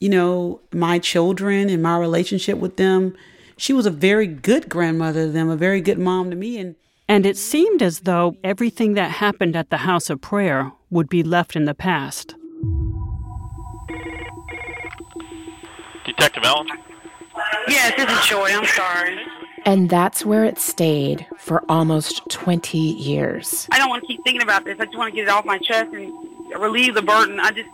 you 0.00 0.08
know, 0.08 0.60
my 0.72 0.98
children 0.98 1.68
and 1.68 1.82
my 1.82 1.98
relationship 1.98 2.58
with 2.58 2.76
them, 2.76 3.14
she 3.58 3.72
was 3.72 3.86
a 3.86 3.90
very 3.90 4.26
good 4.26 4.68
grandmother 4.68 5.26
to 5.26 5.32
them, 5.32 5.50
a 5.50 5.56
very 5.56 5.80
good 5.80 5.98
mom 5.98 6.30
to 6.30 6.36
me. 6.36 6.58
And 6.58 6.76
and 7.08 7.24
it 7.24 7.36
seemed 7.36 7.82
as 7.82 8.00
though 8.00 8.36
everything 8.42 8.94
that 8.94 9.12
happened 9.12 9.54
at 9.54 9.70
the 9.70 9.78
house 9.78 10.10
of 10.10 10.20
prayer 10.20 10.72
would 10.90 11.08
be 11.08 11.22
left 11.22 11.54
in 11.54 11.64
the 11.64 11.74
past. 11.74 12.34
Detective 16.04 16.42
Allen? 16.42 16.66
Yes, 17.68 17.94
this 17.96 18.18
is 18.18 18.26
Joy. 18.26 18.50
I'm 18.50 18.66
sorry. 18.66 19.18
And 19.66 19.90
that's 19.90 20.24
where 20.24 20.44
it 20.44 20.60
stayed 20.60 21.26
for 21.36 21.64
almost 21.68 22.28
20 22.30 22.78
years. 22.78 23.66
I 23.72 23.78
don't 23.78 23.88
want 23.88 24.02
to 24.02 24.06
keep 24.06 24.22
thinking 24.22 24.42
about 24.42 24.64
this. 24.64 24.78
I 24.78 24.84
just 24.84 24.96
want 24.96 25.12
to 25.12 25.14
get 25.14 25.24
it 25.24 25.28
off 25.28 25.44
my 25.44 25.58
chest 25.58 25.92
and 25.92 26.12
relieve 26.56 26.94
the 26.94 27.02
burden. 27.02 27.40
I 27.40 27.50
just, 27.50 27.68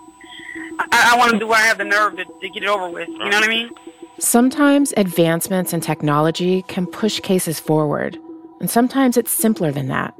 I, 0.79 1.11
I 1.13 1.19
want 1.19 1.33
to 1.33 1.39
do 1.39 1.47
what 1.47 1.59
I 1.59 1.65
have 1.65 1.77
the 1.77 1.85
nerve 1.85 2.17
to, 2.17 2.25
to 2.25 2.49
get 2.49 2.63
it 2.63 2.69
over 2.69 2.89
with. 2.89 3.09
You 3.09 3.19
know 3.19 3.27
what 3.27 3.45
I 3.45 3.49
mean? 3.49 3.71
Sometimes 4.19 4.95
advancements 4.97 5.75
in 5.75 5.83
technology 5.83 6.63
can 6.63 6.87
push 6.87 7.21
cases 7.21 7.61
forward, 7.61 8.19
and 8.61 8.71
sometimes 8.71 9.19
it's 9.19 9.31
simpler 9.31 9.71
than 9.71 9.89
that. 9.89 10.15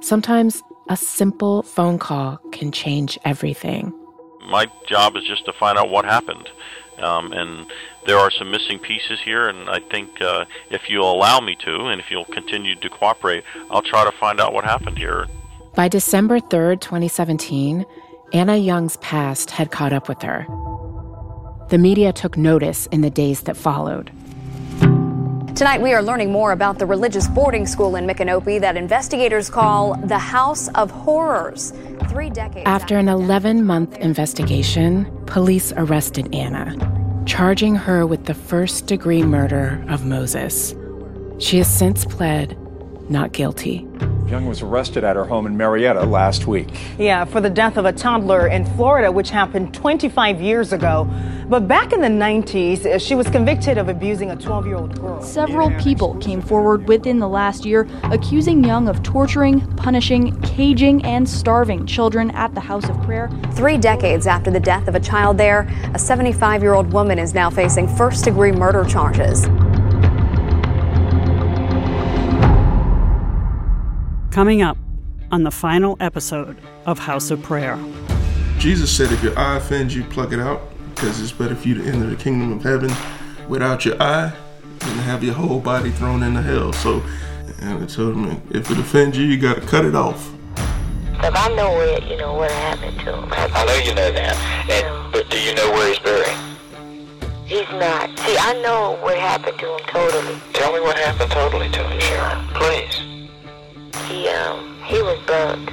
Sometimes 0.00 0.62
a 0.88 0.96
simple 0.96 1.62
phone 1.62 1.98
call 1.98 2.36
can 2.52 2.70
change 2.70 3.18
everything. 3.24 3.92
My 4.48 4.70
job 4.86 5.16
is 5.16 5.24
just 5.24 5.44
to 5.46 5.52
find 5.52 5.78
out 5.78 5.90
what 5.90 6.04
happened. 6.04 6.48
Um, 7.00 7.32
and 7.32 7.66
there 8.06 8.18
are 8.18 8.30
some 8.30 8.50
missing 8.50 8.78
pieces 8.78 9.20
here, 9.20 9.48
and 9.48 9.68
I 9.68 9.80
think 9.80 10.20
uh, 10.20 10.44
if 10.70 10.88
you'll 10.88 11.12
allow 11.12 11.40
me 11.40 11.56
to, 11.64 11.86
and 11.86 12.00
if 12.00 12.10
you'll 12.10 12.24
continue 12.24 12.74
to 12.76 12.88
cooperate, 12.88 13.44
I'll 13.70 13.82
try 13.82 14.04
to 14.04 14.12
find 14.12 14.40
out 14.40 14.52
what 14.52 14.64
happened 14.64 14.98
here. 14.98 15.26
By 15.74 15.88
December 15.88 16.40
3rd, 16.40 16.80
2017, 16.80 17.86
Anna 18.32 18.56
Young's 18.56 18.96
past 18.96 19.50
had 19.50 19.70
caught 19.70 19.92
up 19.92 20.08
with 20.08 20.22
her. 20.22 20.46
The 21.70 21.78
media 21.78 22.12
took 22.12 22.36
notice 22.36 22.86
in 22.86 23.02
the 23.02 23.10
days 23.10 23.42
that 23.42 23.56
followed. 23.56 24.10
Tonight, 25.58 25.82
we 25.82 25.92
are 25.92 26.00
learning 26.00 26.30
more 26.30 26.52
about 26.52 26.78
the 26.78 26.86
religious 26.86 27.26
boarding 27.26 27.66
school 27.66 27.96
in 27.96 28.06
Micanopy 28.06 28.60
that 28.60 28.76
investigators 28.76 29.50
call 29.50 29.96
the 30.04 30.16
House 30.16 30.68
of 30.76 30.88
Horrors. 30.92 31.72
Three 32.08 32.30
decades 32.30 32.62
after 32.64 32.96
an 32.96 33.08
11 33.08 33.66
month 33.66 33.98
investigation, 33.98 35.06
police 35.26 35.72
arrested 35.72 36.32
Anna, 36.32 36.76
charging 37.26 37.74
her 37.74 38.06
with 38.06 38.26
the 38.26 38.34
first 38.34 38.86
degree 38.86 39.24
murder 39.24 39.84
of 39.88 40.06
Moses. 40.06 40.76
She 41.40 41.58
has 41.58 41.66
since 41.66 42.04
pled 42.04 42.56
not 43.10 43.32
guilty. 43.32 43.84
Young 44.30 44.44
was 44.44 44.60
arrested 44.60 45.04
at 45.04 45.16
her 45.16 45.24
home 45.24 45.46
in 45.46 45.56
Marietta 45.56 46.04
last 46.04 46.46
week. 46.46 46.68
Yeah, 46.98 47.24
for 47.24 47.40
the 47.40 47.48
death 47.48 47.78
of 47.78 47.86
a 47.86 47.92
toddler 47.92 48.46
in 48.46 48.66
Florida, 48.76 49.10
which 49.10 49.30
happened 49.30 49.72
25 49.72 50.40
years 50.42 50.74
ago. 50.74 51.08
But 51.48 51.66
back 51.66 51.94
in 51.94 52.02
the 52.02 52.08
90s, 52.08 52.84
uh, 52.84 52.98
she 52.98 53.14
was 53.14 53.26
convicted 53.30 53.78
of 53.78 53.88
abusing 53.88 54.30
a 54.30 54.36
12 54.36 54.66
year 54.66 54.76
old 54.76 55.00
girl. 55.00 55.22
Several 55.22 55.70
people 55.80 56.14
came 56.16 56.42
forward 56.42 56.86
within 56.86 57.18
the 57.18 57.28
last 57.28 57.64
year 57.64 57.88
accusing 58.04 58.62
Young 58.62 58.86
of 58.86 59.02
torturing, 59.02 59.66
punishing, 59.76 60.38
caging, 60.42 61.02
and 61.06 61.26
starving 61.26 61.86
children 61.86 62.30
at 62.32 62.54
the 62.54 62.60
House 62.60 62.86
of 62.90 63.00
Prayer. 63.02 63.30
Three 63.52 63.78
decades 63.78 64.26
after 64.26 64.50
the 64.50 64.60
death 64.60 64.88
of 64.88 64.94
a 64.94 65.00
child 65.00 65.38
there, 65.38 65.66
a 65.94 65.98
75 65.98 66.62
year 66.62 66.74
old 66.74 66.92
woman 66.92 67.18
is 67.18 67.32
now 67.32 67.48
facing 67.48 67.88
first 67.96 68.24
degree 68.24 68.52
murder 68.52 68.84
charges. 68.84 69.46
Coming 74.38 74.62
up 74.62 74.78
on 75.32 75.42
the 75.42 75.50
final 75.50 75.96
episode 75.98 76.56
of 76.86 77.00
House 77.00 77.32
of 77.32 77.42
Prayer. 77.42 77.76
Jesus 78.60 78.88
said, 78.88 79.10
if 79.10 79.20
your 79.20 79.36
eye 79.36 79.56
offends 79.56 79.96
you, 79.96 80.04
pluck 80.04 80.30
it 80.30 80.38
out, 80.38 80.62
because 80.94 81.20
it's 81.20 81.32
better 81.32 81.56
for 81.56 81.66
you 81.66 81.74
to 81.74 81.84
enter 81.84 82.06
the 82.06 82.14
kingdom 82.14 82.52
of 82.52 82.62
heaven 82.62 82.88
without 83.48 83.84
your 83.84 84.00
eye 84.00 84.32
than 84.78 84.78
to 84.78 85.02
have 85.02 85.24
your 85.24 85.34
whole 85.34 85.58
body 85.58 85.90
thrown 85.90 86.22
into 86.22 86.40
hell. 86.40 86.72
So, 86.72 87.02
and 87.62 87.82
I 87.82 87.86
told 87.86 88.14
him, 88.14 88.40
if 88.52 88.70
it 88.70 88.78
offends 88.78 89.18
you, 89.18 89.24
you 89.24 89.38
got 89.38 89.56
to 89.56 89.60
cut 89.62 89.84
it 89.84 89.96
off. 89.96 90.32
If 90.54 91.34
I 91.34 91.52
know 91.56 91.72
where, 91.72 92.00
you 92.04 92.16
know, 92.16 92.34
what 92.34 92.52
happened 92.52 92.96
to 93.00 93.16
him. 93.16 93.28
I 93.32 93.64
know 93.66 93.74
you 93.78 93.92
know 93.92 94.12
that. 94.12 94.70
And, 94.70 95.12
but 95.12 95.28
do 95.30 95.40
you 95.40 95.52
know 95.56 95.68
where 95.72 95.88
he's 95.88 95.98
buried? 95.98 96.28
He's 97.44 97.68
not. 97.70 98.16
See, 98.20 98.36
I 98.38 98.52
know 98.62 98.98
what 99.02 99.18
happened 99.18 99.58
to 99.58 99.66
him 99.66 99.80
totally. 99.88 100.38
Tell 100.52 100.72
me 100.72 100.78
what 100.78 100.96
happened 100.96 101.32
totally 101.32 101.70
to 101.70 101.82
him, 101.82 101.98
Sharon. 101.98 102.46
Please. 102.54 103.17
He, 104.08 104.26
um, 104.28 104.80
he 104.84 105.02
was 105.02 105.18
bugged. 105.26 105.70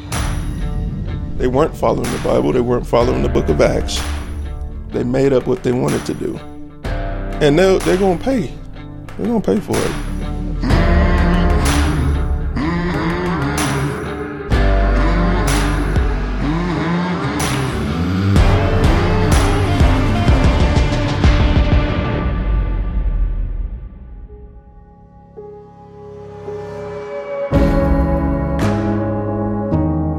They 1.37 1.47
weren't 1.47 1.75
following 1.75 2.11
the 2.11 2.21
Bible. 2.23 2.51
They 2.51 2.59
weren't 2.59 2.85
following 2.85 3.23
the 3.23 3.29
book 3.29 3.47
of 3.47 3.61
Acts. 3.61 4.01
They 4.89 5.03
made 5.03 5.31
up 5.31 5.47
what 5.47 5.63
they 5.63 5.71
wanted 5.71 6.05
to 6.05 6.13
do. 6.13 6.37
And 7.41 7.57
they're, 7.57 7.79
they're 7.79 7.97
to 7.97 8.17
pay. 8.17 8.53
They're 9.17 9.27
to 9.27 9.39
pay 9.39 9.59
for 9.59 9.75
it. 9.77 10.04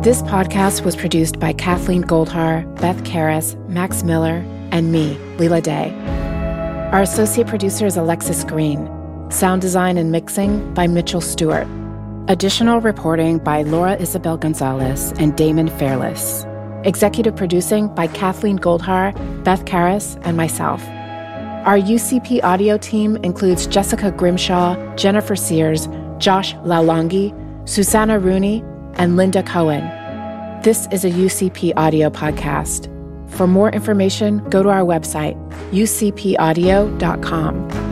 This 0.06 0.22
podcast 0.22 0.84
was 0.84 0.94
produced 0.94 1.40
by 1.40 1.52
Kathleen 1.52 2.04
Goldhar, 2.04 2.62
Beth 2.80 3.02
Karas, 3.02 3.58
Max 3.68 4.04
Miller, 4.04 4.36
and 4.70 4.92
me, 4.92 5.18
Leila 5.36 5.60
Day. 5.60 5.90
Our 6.92 7.02
associate 7.02 7.48
producer 7.48 7.86
is 7.86 7.96
Alexis 7.96 8.44
Green. 8.44 8.88
Sound 9.32 9.62
design 9.62 9.98
and 9.98 10.12
mixing 10.12 10.72
by 10.74 10.86
Mitchell 10.86 11.20
Stuart. 11.20 11.66
Additional 12.28 12.80
reporting 12.80 13.38
by 13.38 13.62
Laura 13.62 13.96
Isabel 13.96 14.36
Gonzales 14.36 15.10
and 15.18 15.36
Daemon 15.36 15.70
Fairless. 15.70 16.46
Executive 16.84 17.34
producing 17.34 17.92
by 17.92 18.06
Kathleen 18.06 18.60
Goldhar, 18.60 19.12
Beth 19.42 19.64
Karas, 19.64 20.22
and 20.22 20.36
myself. 20.36 20.84
Our 21.66 21.78
UCP 21.78 22.44
audio 22.44 22.78
team 22.78 23.16
includes 23.24 23.66
Jessica 23.66 24.12
Grimshaw, 24.12 24.76
Jennifer 24.94 25.34
Sears, 25.34 25.88
Josh 26.18 26.54
Laulongi, 26.58 27.34
Susanna 27.68 28.20
Rooney, 28.20 28.62
and 28.98 29.16
Linda 29.16 29.42
Cohen. 29.42 29.84
This 30.62 30.86
is 30.90 31.04
a 31.04 31.10
UCP 31.10 31.72
audio 31.76 32.10
podcast. 32.10 32.92
For 33.30 33.46
more 33.46 33.70
information, 33.70 34.38
go 34.50 34.62
to 34.62 34.68
our 34.68 34.82
website, 34.82 35.36
ucpaudio.com. 35.70 37.85